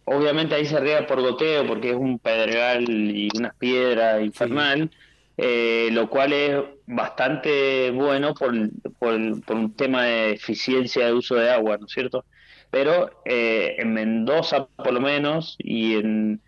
obviamente 0.06 0.56
ahí 0.56 0.66
se 0.66 0.80
riega 0.80 1.08
por 1.08 1.22
goteo 1.22 1.66
porque 1.68 1.92
es 1.92 1.96
un 1.96 2.20
pedregal 2.20 2.90
y 2.90 3.30
unas 3.38 3.56
piedras 3.56 4.22
infernal, 4.22 4.92
eh, 5.38 5.90
lo 5.92 6.10
cual 6.10 6.34
es 6.34 6.62
bastante 6.88 7.92
bueno 7.92 8.34
por, 8.34 8.54
por, 9.00 9.42
por 9.44 9.56
un 9.56 9.74
tema 9.76 10.04
de 10.04 10.32
eficiencia 10.34 11.06
de 11.08 11.14
uso 11.14 11.36
de 11.36 11.50
agua, 11.52 11.78
¿no 11.78 11.86
es 11.88 11.92
cierto? 11.92 12.26
Pero 12.72 13.22
eh, 13.26 13.76
en 13.78 13.94
Mendoza, 13.94 14.68
por 14.68 14.94
lo 14.94 15.00
menos, 15.02 15.56
y 15.60 15.96
en, 15.96 16.42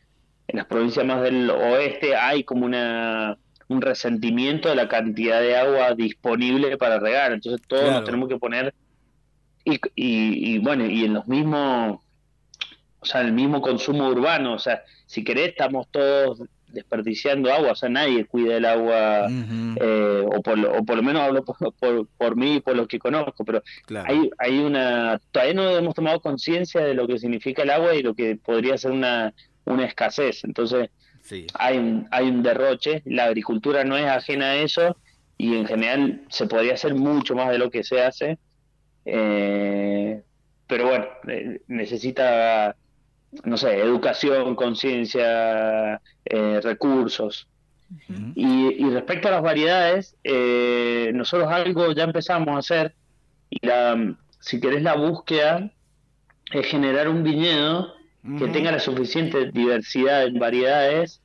en 0.47 0.57
las 0.57 0.65
provincias 0.65 1.05
más 1.05 1.21
del 1.21 1.49
oeste 1.49 2.15
hay 2.15 2.43
como 2.43 2.65
una 2.65 3.37
un 3.69 3.81
resentimiento 3.81 4.69
de 4.69 4.75
la 4.75 4.87
cantidad 4.87 5.41
de 5.41 5.57
agua 5.57 5.93
disponible 5.93 6.77
para 6.77 6.99
regar, 6.99 7.33
entonces 7.33 7.61
todos 7.67 7.81
Claro. 7.83 7.97
nos 7.97 8.05
tenemos 8.05 8.29
que 8.29 8.37
poner 8.37 8.73
y, 9.65 9.73
y, 9.93 10.55
y 10.55 10.59
bueno, 10.59 10.85
y 10.85 11.03
en 11.03 11.13
los 11.13 11.27
mismos, 11.27 11.99
o 12.99 13.05
sea, 13.05 13.19
en 13.19 13.27
el 13.27 13.33
mismo 13.33 13.61
consumo 13.61 14.07
urbano, 14.07 14.53
o 14.53 14.59
sea, 14.59 14.83
si 15.05 15.21
querés 15.25 15.49
estamos 15.49 15.87
todos 15.91 16.43
desperdiciando 16.69 17.51
agua, 17.51 17.71
o 17.71 17.75
sea, 17.75 17.89
nadie 17.89 18.25
cuida 18.25 18.57
el 18.57 18.65
agua, 18.65 19.27
eh, 19.29 20.23
o, 20.25 20.41
por, 20.41 20.57
lo- 20.57 20.73
o 20.77 20.83
por 20.85 20.97
lo 20.97 21.03
menos 21.03 21.21
hablo 21.21 21.43
por, 21.45 21.73
por, 21.75 22.07
por 22.17 22.35
mí 22.35 22.55
y 22.55 22.59
por 22.61 22.75
los 22.75 22.87
que 22.87 22.99
conozco, 22.99 23.43
pero 23.45 23.63
claro. 23.85 24.05
hay, 24.09 24.29
hay 24.37 24.59
una, 24.59 25.19
todavía 25.31 25.53
no 25.53 25.69
hemos 25.77 25.95
tomado 25.95 26.19
conciencia 26.19 26.81
de 26.81 26.93
lo 26.93 27.07
que 27.07 27.17
significa 27.19 27.63
el 27.63 27.69
agua 27.69 27.95
y 27.95 28.03
lo 28.03 28.13
que 28.13 28.35
podría 28.35 28.77
ser 28.77 28.91
una, 28.91 29.33
una 29.65 29.85
escasez, 29.85 30.43
entonces 30.43 30.89
Sí. 31.23 31.45
hay 31.55 31.77
un, 31.77 32.07
hay 32.11 32.25
un 32.29 32.41
derroche, 32.41 33.01
la 33.05 33.25
agricultura 33.25 33.83
no 33.83 33.97
es 33.97 34.05
ajena 34.05 34.51
a 34.51 34.55
eso 34.55 34.95
y 35.37 35.55
en 35.57 35.65
general 35.67 36.21
se 36.29 36.47
podría 36.47 36.75
hacer 36.75 36.95
mucho 36.95 37.35
más 37.35 37.49
de 37.49 37.57
lo 37.57 37.69
que 37.69 37.83
se 37.83 38.01
hace, 38.01 38.37
eh, 39.05 40.21
pero 40.67 40.87
bueno, 40.87 41.05
eh, 41.27 41.61
necesita, 41.67 42.75
no 43.43 43.57
sé, 43.57 43.79
educación, 43.79 44.55
conciencia, 44.55 46.01
eh, 46.25 46.59
recursos. 46.61 47.47
Y, 48.35 48.85
y 48.85 48.89
respecto 48.89 49.29
a 49.29 49.31
las 49.31 49.41
variedades, 49.41 50.15
eh, 50.23 51.11
nosotros 51.13 51.49
algo 51.49 51.91
ya 51.93 52.03
empezamos 52.03 52.49
a 52.49 52.59
hacer 52.59 52.95
y 53.49 53.65
la, 53.65 54.15
si 54.39 54.59
querés 54.59 54.81
la 54.83 54.95
búsqueda 54.95 55.71
es 56.51 56.67
generar 56.67 57.07
un 57.07 57.23
viñedo 57.23 57.93
que 58.37 58.47
tenga 58.47 58.71
la 58.71 58.79
suficiente 58.79 59.51
diversidad 59.51 60.25
en 60.25 60.37
variedades 60.37 61.21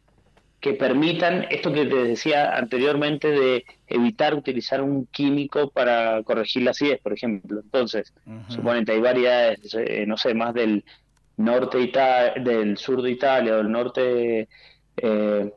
que 0.61 0.75
permitan 0.75 1.47
esto 1.51 1.73
que 1.73 1.87
te 1.87 2.05
decía 2.05 2.57
anteriormente 2.57 3.29
de 3.33 3.65
evitar 3.89 4.33
utilizar 4.35 4.81
un 4.81 5.07
químico 5.07 5.71
para 5.71 6.23
corregir 6.23 6.63
la 6.63 6.71
acidez, 6.71 7.01
por 7.03 7.13
ejemplo. 7.13 7.61
Entonces, 7.61 8.15
Ujú. 8.25 8.53
suponete, 8.53 8.93
hay 8.93 9.01
variedades, 9.01 9.75
eh, 9.75 10.05
no 10.07 10.17
sé, 10.17 10.35
más 10.35 10.55
del 10.55 10.85
norte 11.37 11.79
de 11.79 11.85
Ita- 11.85 12.35
del 12.35 12.77
sur 12.79 13.03
de 13.03 13.11
Italia 13.11 13.55
o 13.55 13.57
del 13.59 13.71
norte, 13.71 14.49
eh, 14.97 15.53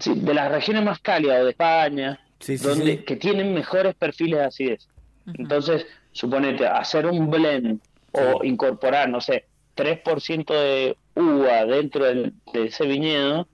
sí, 0.00 0.14
de 0.14 0.34
las 0.34 0.50
regiones 0.50 0.84
más 0.84 0.98
cálidas 1.00 1.40
o 1.40 1.44
de 1.44 1.50
España, 1.50 2.20
Sí, 2.40 2.58
sí, 2.58 2.64
donde 2.66 2.96
sí. 2.98 3.04
que 3.04 3.16
tienen 3.16 3.54
mejores 3.54 3.94
perfiles 3.94 4.40
de 4.40 4.44
acidez. 4.44 4.88
Entonces, 5.34 5.86
suponete, 6.12 6.66
hacer 6.66 7.06
un 7.06 7.30
blend 7.30 7.80
o 8.12 8.44
incorporar, 8.44 9.08
no 9.08 9.20
sé, 9.20 9.46
3% 9.74 10.54
de 10.54 10.96
uva 11.14 11.64
dentro 11.64 12.04
del- 12.04 12.32
de 12.52 12.64
ese 12.66 12.86
viñedo, 12.86 13.48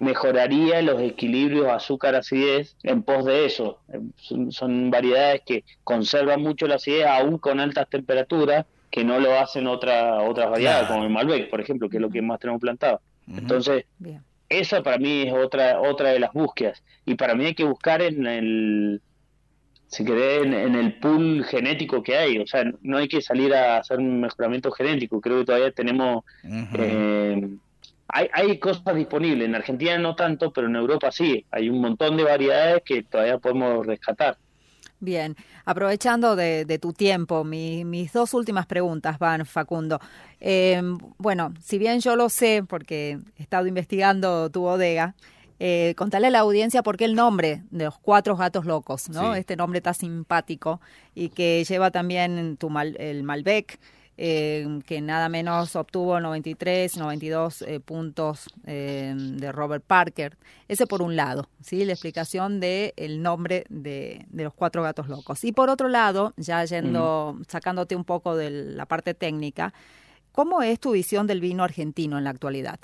mejoraría 0.00 0.82
los 0.82 1.00
equilibrios 1.00 1.68
azúcar-acidez 1.68 2.76
en 2.82 3.02
pos 3.02 3.24
de 3.24 3.44
eso. 3.46 3.78
Son, 4.16 4.50
son 4.50 4.90
variedades 4.90 5.42
que 5.46 5.64
conservan 5.84 6.42
mucho 6.42 6.66
la 6.66 6.76
acidez 6.76 7.06
aún 7.06 7.38
con 7.38 7.60
altas 7.60 7.88
temperaturas, 7.88 8.66
que 8.92 9.02
no 9.04 9.18
lo 9.18 9.36
hacen 9.40 9.66
otra, 9.66 10.22
otras 10.22 10.50
variedades, 10.50 10.80
Claro. 10.86 10.94
como 10.94 11.04
el 11.06 11.10
Malbec, 11.12 11.50
por 11.50 11.60
ejemplo, 11.60 11.88
que 11.88 11.96
es 11.96 12.00
lo 12.00 12.10
que 12.10 12.22
más 12.22 12.38
tenemos 12.38 12.60
plantado. 12.60 13.00
Entonces, 13.26 13.86
Bien. 13.98 14.22
esa 14.48 14.82
para 14.82 14.98
mí 14.98 15.22
es 15.22 15.32
otra 15.32 15.80
otra 15.80 16.10
de 16.10 16.20
las 16.20 16.32
búsquedas. 16.32 16.84
Y 17.06 17.14
para 17.14 17.34
mí 17.34 17.46
hay 17.46 17.54
que 17.54 17.64
buscar 17.64 18.02
en 18.02 18.26
el 18.26 19.00
si 19.86 20.04
querés 20.04 20.44
en, 20.44 20.52
en 20.54 20.74
el 20.74 20.94
pool 21.00 21.44
genético 21.44 22.02
que 22.02 22.16
hay. 22.16 22.38
O 22.38 22.46
sea 22.46 22.64
no 22.82 22.98
hay 22.98 23.08
que 23.08 23.22
salir 23.22 23.54
a 23.54 23.78
hacer 23.78 23.98
un 23.98 24.20
mejoramiento 24.20 24.70
genético. 24.70 25.20
Creo 25.20 25.38
que 25.40 25.44
todavía 25.46 25.70
tenemos 25.72 26.24
eh, 26.74 27.48
hay, 28.08 28.28
hay 28.32 28.58
cosas 28.58 28.94
disponibles. 28.94 29.48
En 29.48 29.54
Argentina 29.54 29.96
no 29.98 30.14
tanto 30.14 30.52
pero 30.52 30.66
en 30.66 30.76
Europa 30.76 31.10
sí. 31.12 31.44
Hay 31.50 31.68
un 31.70 31.80
montón 31.80 32.16
de 32.18 32.24
variedades 32.24 32.82
que 32.84 33.02
todavía 33.04 33.38
podemos 33.38 33.86
rescatar 33.86 34.36
Bien, 35.04 35.34
aprovechando 35.64 36.36
de, 36.36 36.64
de 36.64 36.78
tu 36.78 36.92
tiempo, 36.92 37.42
mi- 37.42 37.84
mis 37.84 38.12
dos 38.12 38.34
últimas 38.34 38.66
preguntas 38.66 39.18
van, 39.18 39.44
Facundo. 39.44 39.98
Eh, 40.38 40.80
bueno, 41.18 41.52
si 41.60 41.76
bien 41.76 41.98
yo 41.98 42.14
lo 42.14 42.28
sé, 42.28 42.62
porque 42.68 43.18
he 43.36 43.42
estado 43.42 43.66
investigando 43.66 44.48
tu 44.50 44.60
bodega, 44.60 45.16
eh, 45.58 45.94
contale 45.96 46.28
a 46.28 46.30
la 46.30 46.38
audiencia 46.38 46.84
por 46.84 46.96
qué 46.96 47.04
el 47.04 47.16
nombre 47.16 47.64
de 47.72 47.86
los 47.86 47.98
cuatro 47.98 48.36
gatos 48.36 48.64
locos, 48.64 49.08
¿no? 49.08 49.32
Sí. 49.34 49.40
Este 49.40 49.56
nombre 49.56 49.80
tan 49.80 49.94
simpático 49.94 50.80
y 51.16 51.30
que 51.30 51.64
lleva 51.68 51.90
también 51.90 52.56
tu 52.56 52.70
mal- 52.70 52.94
el 53.00 53.24
Malbec, 53.24 53.80
eh, 54.18 54.80
que 54.86 55.00
nada 55.00 55.28
menos 55.28 55.74
obtuvo 55.74 56.20
93, 56.20 56.96
92 56.96 57.62
eh, 57.62 57.80
puntos 57.80 58.46
eh, 58.66 59.14
de 59.16 59.52
Robert 59.52 59.84
Parker. 59.84 60.36
Ese 60.68 60.86
por 60.86 61.02
un 61.02 61.16
lado, 61.16 61.48
¿sí? 61.62 61.84
La 61.84 61.92
explicación 61.92 62.60
del 62.60 62.92
el 62.96 63.22
nombre 63.22 63.64
de, 63.68 64.26
de 64.28 64.44
los 64.44 64.54
cuatro 64.54 64.82
gatos 64.82 65.08
locos. 65.08 65.42
Y 65.44 65.52
por 65.52 65.70
otro 65.70 65.88
lado, 65.88 66.34
ya 66.36 66.64
yendo, 66.64 67.38
sacándote 67.48 67.96
un 67.96 68.04
poco 68.04 68.36
de 68.36 68.50
la 68.50 68.86
parte 68.86 69.14
técnica, 69.14 69.72
¿cómo 70.32 70.62
es 70.62 70.78
tu 70.78 70.92
visión 70.92 71.26
del 71.26 71.40
vino 71.40 71.64
argentino 71.64 72.18
en 72.18 72.24
la 72.24 72.30
actualidad? 72.30 72.80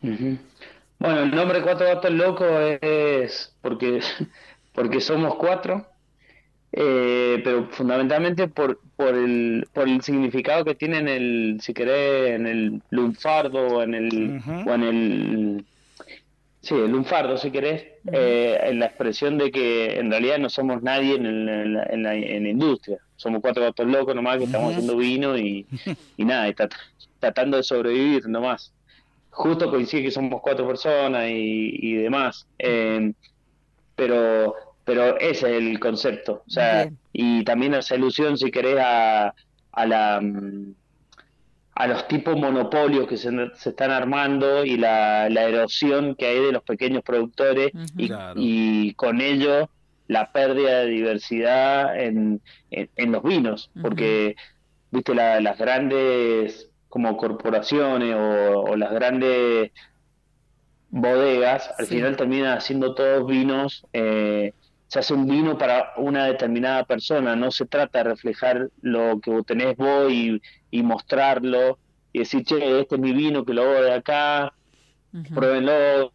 Bueno, 0.00 1.20
el 1.22 1.34
nombre 1.34 1.62
Cuatro 1.62 1.86
Gatos 1.86 2.10
Locos 2.10 2.48
es 2.80 3.54
porque, 3.62 4.00
porque 4.72 5.00
somos 5.00 5.36
cuatro, 5.36 5.86
eh, 6.76 7.40
pero 7.44 7.68
fundamentalmente 7.70 8.48
por, 8.48 8.80
por, 8.96 9.14
el, 9.14 9.64
por 9.72 9.88
el 9.88 10.02
significado 10.02 10.64
que 10.64 10.74
tiene 10.74 10.98
en 10.98 11.08
el, 11.08 11.58
si 11.60 11.72
querés, 11.72 12.32
en 12.32 12.46
el 12.46 12.82
lunfardo 12.90 13.66
o 13.78 13.82
en 13.82 13.94
el, 13.94 14.42
o 14.66 14.72
en 14.74 14.82
el, 14.82 15.66
sí, 16.62 16.74
el 16.74 16.90
lunfardo, 16.90 17.36
si 17.36 17.50
querés, 17.50 17.84
eh, 18.12 18.58
en 18.64 18.78
la 18.80 18.86
expresión 18.86 19.38
de 19.38 19.50
que 19.50 19.98
en 19.98 20.10
realidad 20.10 20.38
no 20.38 20.48
somos 20.50 20.82
nadie 20.82 21.14
en, 21.14 21.26
el- 21.26 21.48
en 21.48 21.72
la, 21.74 21.82
en 21.90 22.02
la- 22.02 22.14
en 22.16 22.42
la 22.44 22.48
industria, 22.50 22.98
somos 23.16 23.40
cuatro 23.40 23.62
gatos 23.62 23.86
locos 23.86 24.14
nomás 24.14 24.38
que 24.38 24.44
estamos 24.44 24.70
haciendo 24.72 24.96
vino 24.96 25.36
y, 25.38 25.66
y 26.16 26.24
nada, 26.24 26.48
y 26.48 26.52
trat- 26.54 26.74
tratando 27.20 27.56
de 27.56 27.62
sobrevivir 27.62 28.28
nomás. 28.28 28.72
Justo 29.30 29.70
coincide 29.70 30.02
que 30.04 30.10
somos 30.10 30.40
cuatro 30.42 30.66
personas 30.66 31.28
y, 31.28 31.70
y 31.80 31.94
demás. 31.94 32.46
Eh, 32.58 33.12
pero 33.96 34.54
pero 34.84 35.18
ese 35.18 35.50
es 35.56 35.62
el 35.62 35.78
concepto. 35.80 36.42
O 36.46 36.50
sea, 36.50 36.82
Bien. 36.84 36.98
y 37.12 37.44
también 37.44 37.74
hace 37.74 37.94
alusión, 37.94 38.36
si 38.38 38.50
querés, 38.50 38.78
a, 38.80 39.34
a 39.72 39.86
la 39.86 40.20
mm, 40.22 40.74
a 41.76 41.88
los 41.88 42.06
tipos 42.06 42.36
monopolios 42.36 43.08
que 43.08 43.16
se, 43.16 43.30
se 43.56 43.70
están 43.70 43.90
armando 43.90 44.64
y 44.64 44.76
la, 44.76 45.28
la 45.28 45.42
erosión 45.42 46.14
que 46.14 46.26
hay 46.26 46.38
de 46.40 46.52
los 46.52 46.62
pequeños 46.62 47.02
productores 47.02 47.72
y, 47.96 48.06
Claro. 48.06 48.34
y 48.36 48.94
con 48.94 49.20
ello 49.20 49.68
la 50.06 50.30
pérdida 50.30 50.80
de 50.82 50.86
diversidad 50.86 51.98
en, 52.00 52.40
en, 52.70 52.88
en 52.94 53.10
los 53.10 53.24
vinos, 53.24 53.72
porque 53.82 54.36
viste 54.92 55.16
la- 55.16 55.40
las 55.40 55.58
grandes 55.58 56.70
como 56.88 57.16
corporaciones 57.16 58.14
o, 58.14 58.60
o 58.70 58.76
las 58.76 58.92
grandes 58.92 59.72
bodegas 60.90 61.70
al 61.78 61.86
Sí. 61.86 61.96
final 61.96 62.16
terminan 62.16 62.56
haciendo 62.56 62.94
todos 62.94 63.26
vinos 63.26 63.84
eh, 63.92 64.52
se 64.88 64.98
hace 65.00 65.14
un 65.14 65.26
vino 65.26 65.56
para 65.58 65.92
una 65.96 66.26
determinada 66.26 66.84
persona 66.84 67.34
no 67.36 67.50
se 67.50 67.66
trata 67.66 67.98
de 67.98 68.04
reflejar 68.10 68.70
lo 68.82 69.20
que 69.20 69.42
tenés 69.46 69.76
vos 69.76 70.12
y, 70.12 70.40
y 70.70 70.82
mostrarlo 70.82 71.78
y 72.12 72.20
decir 72.20 72.44
che 72.44 72.80
este 72.80 72.94
es 72.96 73.00
mi 73.00 73.12
vino 73.12 73.44
que 73.44 73.54
lo 73.54 73.62
hago 73.62 73.82
de 73.82 73.92
acá 73.94 74.52
pruébenlo, 75.34 76.12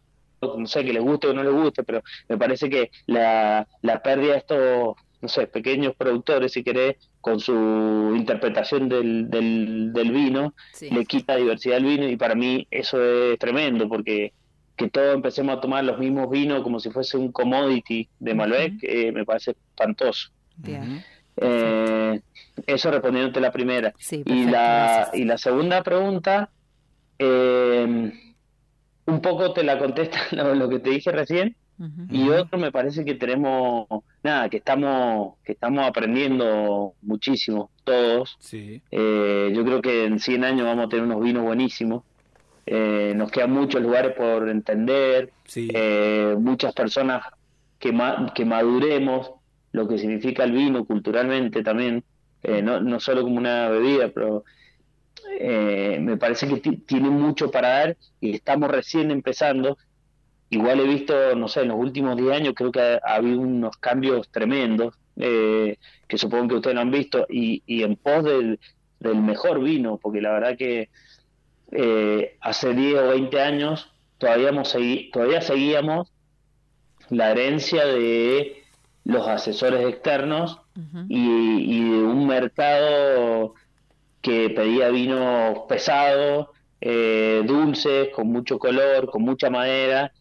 no 0.58 0.66
sé, 0.66 0.84
que 0.84 0.92
les 0.92 1.02
guste 1.02 1.28
o 1.28 1.32
no 1.34 1.42
les 1.42 1.52
guste, 1.52 1.84
pero 1.84 2.02
me 2.28 2.36
parece 2.38 2.68
que 2.70 2.90
la, 3.06 3.66
la 3.82 4.02
pérdida 4.02 4.32
de 4.32 4.38
estos, 4.38 4.94
no 5.22 5.28
sé, 5.28 5.46
pequeños 5.46 5.94
productores, 5.96 6.52
si 6.52 6.62
querés, 6.62 6.96
con 7.20 7.40
su 7.40 8.14
interpretación 8.16 8.88
del, 8.88 9.28
del, 9.30 9.92
del 9.92 10.10
vino, 10.12 10.54
Sí. 10.72 10.90
le 10.90 11.04
quita 11.04 11.36
diversidad 11.36 11.76
al 11.78 11.84
vino 11.84 12.08
y 12.08 12.16
para 12.16 12.34
mí 12.34 12.66
eso 12.70 13.02
es 13.02 13.38
tremendo, 13.38 13.88
porque 13.88 14.32
que 14.80 14.88
todos 14.88 15.14
empecemos 15.14 15.58
a 15.58 15.60
tomar 15.60 15.84
los 15.84 15.98
mismos 15.98 16.30
vinos 16.30 16.62
como 16.62 16.80
si 16.80 16.90
fuese 16.90 17.18
un 17.18 17.30
commodity 17.32 18.08
de 18.18 18.34
Malbec, 18.34 18.72
eh, 18.82 19.12
me 19.12 19.26
parece 19.26 19.50
espantoso. 19.50 20.30
Bien. 20.56 21.04
Eh, 21.36 22.18
eso 22.66 22.90
respondiéndote 22.90 23.40
a 23.40 23.42
la 23.42 23.52
primera. 23.52 23.92
Sí, 23.98 24.22
Y 24.24 24.44
la, 24.44 24.50
gracias. 24.50 25.14
y 25.16 25.24
la 25.24 25.36
segunda 25.36 25.82
pregunta, 25.82 26.48
eh, 27.18 28.10
un 29.04 29.20
poco 29.20 29.52
te 29.52 29.64
la 29.64 29.78
contesta 29.78 30.18
lo, 30.32 30.54
lo 30.54 30.68
que 30.70 30.78
te 30.78 30.90
dije 30.90 31.12
recién, 31.12 31.56
y 32.10 32.28
otro 32.28 32.58
me 32.58 32.70
parece 32.70 33.06
que 33.06 33.14
tenemos, 33.14 33.86
nada, 34.22 34.50
que 34.50 34.58
estamos, 34.58 35.36
que 35.42 35.52
estamos 35.52 35.86
aprendiendo 35.86 36.92
muchísimo, 37.00 37.70
todos. 37.84 38.36
Sí. 38.38 38.82
Eh, 38.90 39.50
yo 39.54 39.64
creo 39.64 39.80
que 39.80 40.04
en 40.04 40.18
100 40.18 40.44
años 40.44 40.66
vamos 40.66 40.84
a 40.84 40.88
tener 40.90 41.06
unos 41.06 41.22
vinos 41.22 41.42
buenísimos. 41.42 42.02
Eh, 42.72 43.14
nos 43.16 43.32
quedan 43.32 43.50
muchos 43.50 43.82
lugares 43.82 44.12
por 44.14 44.48
entender, 44.48 45.32
Sí. 45.44 45.68
eh, 45.74 46.36
muchas 46.38 46.72
personas 46.72 47.24
que, 47.80 47.90
ma- 47.90 48.32
que 48.32 48.44
maduremos 48.44 49.32
lo 49.72 49.88
que 49.88 49.98
significa 49.98 50.44
el 50.44 50.52
vino 50.52 50.84
culturalmente 50.84 51.64
también, 51.64 52.04
eh, 52.44 52.62
no, 52.62 52.80
no 52.80 53.00
solo 53.00 53.22
como 53.22 53.38
una 53.38 53.68
bebida, 53.68 54.10
pero 54.14 54.44
eh, 55.38 55.98
me 56.00 56.16
parece 56.16 56.46
que 56.46 56.58
ti- 56.58 56.76
tiene 56.86 57.10
mucho 57.10 57.50
para 57.50 57.68
dar 57.70 57.96
y 58.20 58.36
estamos 58.36 58.70
recién 58.70 59.10
empezando. 59.10 59.76
Igual 60.48 60.78
he 60.80 60.84
visto, 60.86 61.34
no 61.34 61.48
sé, 61.48 61.62
en 61.62 61.68
los 61.68 61.76
últimos 61.78 62.16
10 62.16 62.32
años 62.36 62.54
creo 62.56 62.70
que 62.70 62.80
ha, 62.80 63.00
ha 63.04 63.14
habido 63.16 63.40
unos 63.40 63.76
cambios 63.78 64.28
tremendos, 64.30 64.94
eh, 65.16 65.76
que 66.06 66.18
supongo 66.18 66.48
que 66.48 66.54
ustedes 66.56 66.74
lo 66.76 66.82
han 66.82 66.90
visto, 66.92 67.26
y, 67.28 67.62
y 67.66 67.82
en 67.82 67.96
pos 67.96 68.22
del, 68.24 68.60
del 69.00 69.16
mejor 69.16 69.60
vino, 69.60 69.98
porque 70.00 70.20
la 70.20 70.32
verdad 70.32 70.56
que 70.56 70.88
eh, 71.72 72.36
hace 72.40 72.74
10 72.74 73.00
o 73.00 73.08
20 73.08 73.40
años 73.40 73.90
todavía, 74.18 74.50
segui- 74.52 75.10
todavía 75.12 75.40
seguíamos 75.40 76.12
la 77.08 77.30
herencia 77.32 77.84
de 77.86 78.62
los 79.04 79.26
asesores 79.26 79.86
externos 79.88 80.60
y 81.08 81.90
de 81.90 82.02
un 82.02 82.26
mercado 82.26 83.54
que 84.22 84.50
pedía 84.50 84.88
vinos 84.90 85.60
pesados, 85.68 86.48
eh, 86.80 87.42
dulces, 87.46 88.08
con 88.10 88.28
mucho 88.28 88.58
color, 88.58 89.10
con 89.10 89.22
mucha 89.22 89.50
madera 89.50 90.12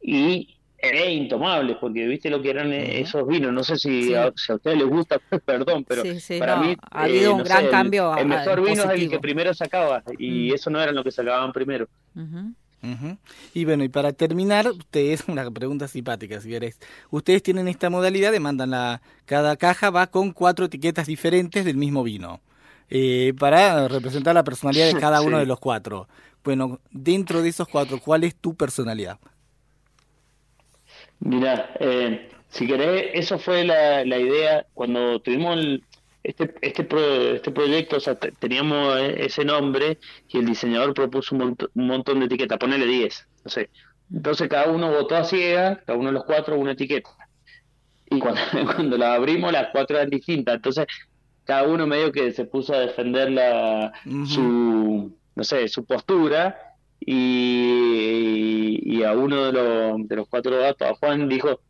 y 0.00 0.56
e 0.82 1.12
intomables, 1.12 1.76
porque 1.80 2.06
viste 2.06 2.30
lo 2.30 2.40
que 2.40 2.50
eran 2.50 2.72
eh, 2.72 3.00
esos 3.00 3.26
vinos. 3.26 3.52
No 3.52 3.62
sé 3.62 3.76
si, 3.76 4.04
Sí. 4.04 4.14
a, 4.14 4.32
si 4.34 4.52
a 4.52 4.54
ustedes 4.56 4.78
les 4.78 4.86
gusta, 4.88 5.18
perdón, 5.44 5.84
pero 5.84 6.02
Sí, 6.02 6.20
sí, 6.20 6.38
para 6.38 6.56
no, 6.56 6.62
mí 6.64 6.76
ha 6.90 7.02
habido 7.04 7.30
eh, 7.30 7.32
un 7.34 7.38
no 7.38 7.44
gran 7.44 7.64
sé, 7.64 7.70
cambio 7.70 8.16
El, 8.16 8.26
mejor 8.28 8.58
a- 8.58 8.62
vino 8.62 8.82
es 8.92 9.00
el 9.00 9.10
que 9.10 9.18
primero 9.18 9.52
sacaba 9.54 10.02
y 10.18 10.50
Mm. 10.50 10.54
eso 10.54 10.70
no 10.70 10.80
era 10.80 10.92
lo 10.92 11.04
que 11.04 11.10
sacaban 11.10 11.52
primero. 11.52 11.86
Ujú. 12.16 12.54
Ujú. 12.82 13.18
Y 13.52 13.66
bueno, 13.66 13.84
y 13.84 13.90
para 13.90 14.14
terminar, 14.14 14.66
ustedes, 14.70 15.24
una 15.28 15.50
pregunta 15.50 15.86
simpática, 15.86 16.40
si 16.40 16.48
querés. 16.48 16.78
Ustedes 17.10 17.42
tienen 17.42 17.68
esta 17.68 17.90
modalidad 17.90 18.32
de 18.32 18.40
mandan 18.40 18.70
la. 18.70 19.02
Cada 19.26 19.56
caja 19.58 19.90
va 19.90 20.06
con 20.06 20.32
cuatro 20.32 20.64
etiquetas 20.64 21.06
diferentes 21.06 21.64
del 21.66 21.76
mismo 21.76 22.02
vino. 22.02 22.40
eh, 22.88 23.34
para 23.38 23.86
representar 23.86 24.34
la 24.34 24.42
personalidad 24.44 24.86
de 24.86 24.98
cada 25.00 25.20
uno 25.20 25.38
de 25.38 25.46
los 25.46 25.60
cuatro. 25.60 26.08
Bueno, 26.42 26.80
dentro 26.90 27.42
de 27.42 27.50
esos 27.50 27.68
cuatro, 27.68 28.00
¿cuál 28.02 28.24
es 28.24 28.34
tu 28.34 28.54
personalidad? 28.56 29.18
Mira, 31.20 31.70
eh, 31.80 32.28
si 32.48 32.66
querés, 32.66 33.10
eso 33.14 33.38
fue 33.38 33.64
la, 33.64 34.04
la 34.04 34.18
idea 34.18 34.66
cuando 34.74 35.20
tuvimos 35.20 35.56
el- 35.58 35.84
este, 36.22 36.54
este, 36.60 36.84
pro- 36.84 37.34
este 37.34 37.50
proyecto, 37.50 37.96
o 37.96 38.00
sea, 38.00 38.14
te- 38.18 38.32
teníamos 38.32 38.98
eh, 38.98 39.24
ese 39.26 39.44
nombre 39.44 39.98
y 40.28 40.38
el 40.38 40.46
diseñador 40.46 40.92
propuso 40.94 41.34
un, 41.34 41.42
mont- 41.56 41.70
un 41.74 41.86
montón 41.86 42.20
de 42.20 42.26
etiquetas, 42.26 42.58
ponele 42.58 42.86
10, 42.86 43.26
no 43.44 43.50
sé. 43.50 43.70
Entonces 44.12 44.48
cada 44.48 44.70
uno 44.70 44.90
votó 44.90 45.16
a 45.16 45.24
ciega, 45.24 45.80
cada 45.86 45.98
uno 45.98 46.08
de 46.08 46.14
los 46.14 46.24
cuatro 46.24 46.56
una 46.58 46.72
etiqueta. 46.72 47.10
Y 48.10 48.18
cuando, 48.18 48.40
cuando 48.74 48.98
la 48.98 49.14
abrimos, 49.14 49.52
las 49.52 49.68
cuatro 49.72 49.96
eran 49.96 50.10
distintas. 50.10 50.56
Entonces 50.56 50.86
cada 51.44 51.62
uno 51.64 51.86
medio 51.86 52.12
que 52.12 52.32
se 52.32 52.44
puso 52.44 52.74
a 52.74 52.80
defender 52.80 53.30
la, 53.30 53.92
su, 54.26 55.16
no 55.34 55.44
sé, 55.44 55.68
su 55.68 55.84
postura 55.84 56.69
y, 57.00 58.80
y 58.98 59.02
a 59.04 59.12
uno 59.12 59.46
de 59.46 59.52
los, 59.52 60.08
de 60.08 60.16
los 60.16 60.28
cuatro 60.28 60.58
gatos, 60.58 60.88
a 60.88 60.94
Juan, 60.94 61.28
dijo, 61.28 61.60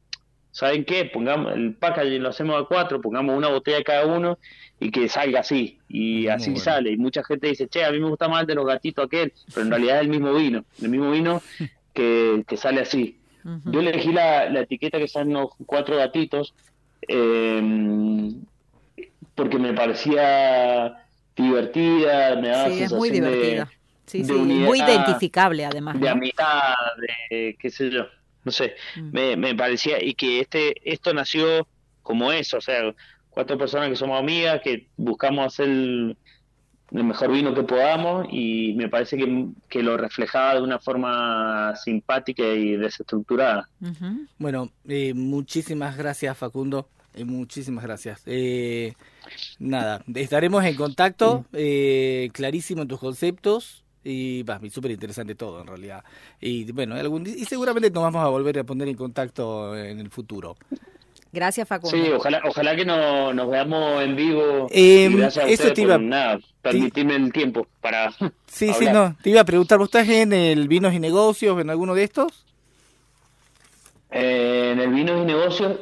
¿saben 0.51 0.85
qué? 0.85 1.05
Pongamos 1.07 1.55
el 1.55 1.75
packaging, 1.75 2.23
lo 2.23 2.31
hacemos 2.31 2.61
a 2.61 2.67
cuatro, 2.67 3.01
pongamos 3.01 3.37
una 3.37 3.49
botella 3.49 3.83
cada 3.85 4.07
uno 4.07 4.39
y 4.79 4.91
que 4.91 5.09
salga 5.09 5.41
así. 5.41 5.79
Y 5.89 6.21
Muy 6.23 6.29
así 6.29 6.51
bueno. 6.51 6.65
sale. 6.65 6.91
Y 6.93 6.97
mucha 6.97 7.23
gente 7.25 7.49
dice, 7.49 7.69
che, 7.69 7.85
a 7.85 7.91
mí 7.93 8.01
me 8.01 8.09
gusta 8.09 8.29
más 8.29 8.43
el 8.43 8.47
de 8.49 8.55
los 8.55 8.67
gatitos 8.67 9.07
aquel, 9.07 9.33
pero 9.53 9.63
en 9.67 9.71
realidad 9.71 9.97
es 9.97 10.03
el 10.03 10.09
mismo 10.09 10.35
vino, 10.35 10.65
el 10.83 10.89
mismo 10.89 11.11
vino 11.11 11.43
que, 11.95 12.45
que 12.47 12.57
sale 12.57 12.81
así. 12.81 13.17
Yo 13.65 13.81
elegí 13.81 14.13
la, 14.13 14.51
la 14.51 14.61
etiqueta 14.61 14.99
que 14.99 15.09
son 15.09 15.33
los 15.33 15.49
cuatro 15.65 15.97
gatitos 15.97 16.53
eh, 17.09 18.33
porque 19.35 19.59
me 19.59 19.73
parecía 19.73 20.95
divertida, 21.35 22.37
me 22.37 22.49
daba 22.49 22.69
Sí, 22.69 22.83
es 22.83 22.93
muy 22.93 23.09
sensación 23.09 23.33
de- 23.33 23.39
divertida. 23.41 23.71
Sí, 24.11 24.19
de 24.23 24.25
sí, 24.27 24.33
unidad, 24.33 24.67
muy 24.67 24.81
identificable 24.81 25.65
además. 25.65 25.95
de 25.95 26.07
¿no? 26.07 26.13
amistad, 26.13 26.75
de 27.31 27.57
qué 27.59 27.71
sé 27.71 27.91
yo, 27.91 28.07
no 28.45 28.53
sé, 28.53 28.75
Mm. 28.97 29.11
me, 29.13 29.37
me 29.37 29.55
parecía, 29.55 30.03
y 30.03 30.15
que 30.15 30.41
este 30.41 30.75
esto 30.91 31.13
nació 31.15 31.67
como 32.03 32.33
eso, 32.33 32.59
o 32.59 32.61
sea, 32.61 32.95
cuatro 33.29 33.57
personas 33.57 33.89
que 33.89 33.97
somos 33.97 34.19
amigas, 34.19 34.61
que 34.65 34.89
buscamos 34.97 35.47
hacer 35.47 35.67
el, 35.69 36.17
el 36.93 37.05
mejor 37.05 37.31
vino 37.31 37.55
que 37.55 37.63
podamos, 37.63 38.27
y 38.33 38.73
me 38.75 38.89
parece 38.89 39.17
que, 39.17 39.47
que 39.69 39.83
lo 39.83 39.97
reflejaba 39.97 40.55
de 40.55 40.63
una 40.63 40.79
forma 40.81 41.77
simpática 41.77 42.43
y 42.43 42.77
desestructurada. 42.77 43.69
Bueno, 44.39 44.71
eh, 44.89 45.15
muchísimas 45.15 45.97
gracias 45.97 46.37
Facundo, 46.37 46.89
eh, 47.15 47.25
muchísimas 47.25 47.85
gracias. 47.85 48.23
Eh, 48.27 48.95
nada, 49.61 50.03
estaremos 50.15 50.65
en 50.65 50.75
contacto, 50.75 51.45
eh, 51.53 52.31
clarísimo 52.33 52.83
en 52.83 52.89
tus 52.89 52.99
conceptos 52.99 53.85
y 54.05 54.43
va, 54.43 54.61
súper 54.71 54.93
interesante 54.93 55.35
todo 55.35 55.61
en 55.61 55.67
realidad. 55.67 56.03
Y 56.41 56.71
bueno, 56.73 56.95
algún 56.95 57.27
y 57.27 57.45
seguramente 57.45 57.91
nos 57.91 58.03
vamos 58.03 58.25
a 58.25 58.29
volver 58.29 58.59
a 58.59 58.65
poner 58.65 58.89
en 58.89 58.97
contacto 58.97 59.77
en 59.77 60.01
el 60.01 60.11
futuro. 60.11 60.57
Gracias, 61.33 61.69
Facundo. 61.69 61.97
Sí, 61.97 62.11
ojalá, 62.11 62.43
ojalá 62.45 62.75
que 62.75 62.85
no, 62.85 63.33
nos 63.33 63.49
veamos 63.49 64.03
en 64.03 64.17
vivo. 64.17 64.67
Eh, 64.71 65.09
y 65.11 65.17
gracias 65.17 65.45
a 65.45 65.49
eso 65.49 65.73
te 65.73 65.87
por, 65.87 66.01
nada, 66.01 66.41
permitirme 66.61 67.15
el 67.15 67.33
tiempo 67.33 67.69
para 67.81 68.13
Sí, 68.47 68.73
sí, 68.73 68.87
no, 68.87 69.17
te 69.23 69.31
iba 69.31 69.41
a 69.41 69.45
preguntar, 69.45 69.79
¿vos 69.79 69.87
estás 69.87 70.09
en 70.09 70.33
el 70.33 70.67
Vinos 70.67 70.93
y 70.93 70.99
Negocios, 70.99 71.61
en 71.61 71.71
alguno 71.71 71.95
de 71.95 72.03
estos? 72.03 72.45
Eh, 74.11 74.71
en 74.73 74.81
el 74.81 74.91
Vinos 74.91 75.23
y 75.23 75.25
Negocios 75.25 75.79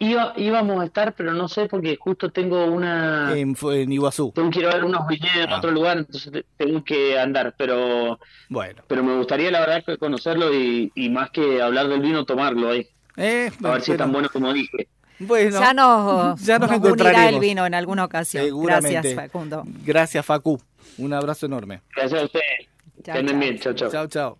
iba, 0.00 0.32
íbamos 0.36 0.80
a 0.80 0.84
estar, 0.84 1.12
pero 1.14 1.32
no 1.34 1.48
sé 1.48 1.66
porque 1.66 1.96
justo 1.98 2.30
tengo 2.30 2.64
una... 2.66 3.32
En, 3.36 3.56
en 3.72 3.92
Iguazú. 3.92 4.32
Tengo 4.34 4.50
que 4.50 4.60
ir 4.60 4.66
a 4.66 4.74
ver 4.74 4.84
unos 4.84 5.06
viñedos 5.06 5.36
en 5.46 5.52
Ah. 5.52 5.58
otro 5.58 5.70
lugar, 5.70 5.98
entonces 5.98 6.30
te- 6.32 6.44
tengo 6.56 6.82
que 6.84 7.18
andar, 7.18 7.54
pero 7.58 8.18
Bueno, 8.48 8.82
pero 8.86 9.02
me 9.02 9.16
gustaría 9.16 9.50
la 9.50 9.60
verdad 9.60 9.82
conocerlo 9.98 10.52
y, 10.54 10.90
y 10.94 11.08
más 11.10 11.30
que 11.30 11.60
hablar 11.62 11.88
del 11.88 12.00
vino, 12.00 12.24
tomarlo 12.24 12.70
ahí. 12.70 12.86
eh, 13.16 13.50
A 13.64 13.70
ver 13.72 13.80
si 13.82 13.92
es 13.92 13.98
tan 13.98 14.12
bueno, 14.12 14.28
bueno 14.28 14.46
como 14.46 14.52
dije. 14.52 14.88
bueno, 15.18 15.58
ya 15.60 15.74
nos, 15.74 16.40
ya 16.44 16.58
nos 16.58 16.70
nos 16.70 16.78
unirá 16.78 16.88
el 16.88 16.94
encontraremos. 16.94 17.40
vino 17.40 17.66
en 17.66 17.74
alguna 17.74 18.04
ocasión. 18.04 18.44
seguramente. 18.44 18.92
Gracias, 18.94 19.14
Facundo. 19.14 19.62
Gracias, 19.84 20.24
Facu. 20.26 20.60
Un 20.98 21.12
abrazo 21.12 21.46
enorme. 21.46 21.80
Gracias 21.94 22.22
a 22.22 22.24
ustedes. 22.24 22.68
Que 23.04 23.10
anden 23.12 23.38
bien, 23.38 23.58
chao, 23.58 23.72
chao. 23.72 23.90
Chao, 23.90 24.06
chao. 24.08 24.38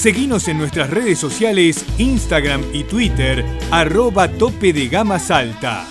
Seguinos 0.00 0.48
en 0.48 0.56
nuestras 0.56 0.88
redes 0.88 1.18
sociales, 1.18 1.84
Instagram 1.98 2.64
y 2.72 2.84
Twitter, 2.84 3.44
arroba 3.70 4.28
tope 4.28 4.72
de 4.72 4.88
gama 4.88 5.18
salta. 5.18 5.86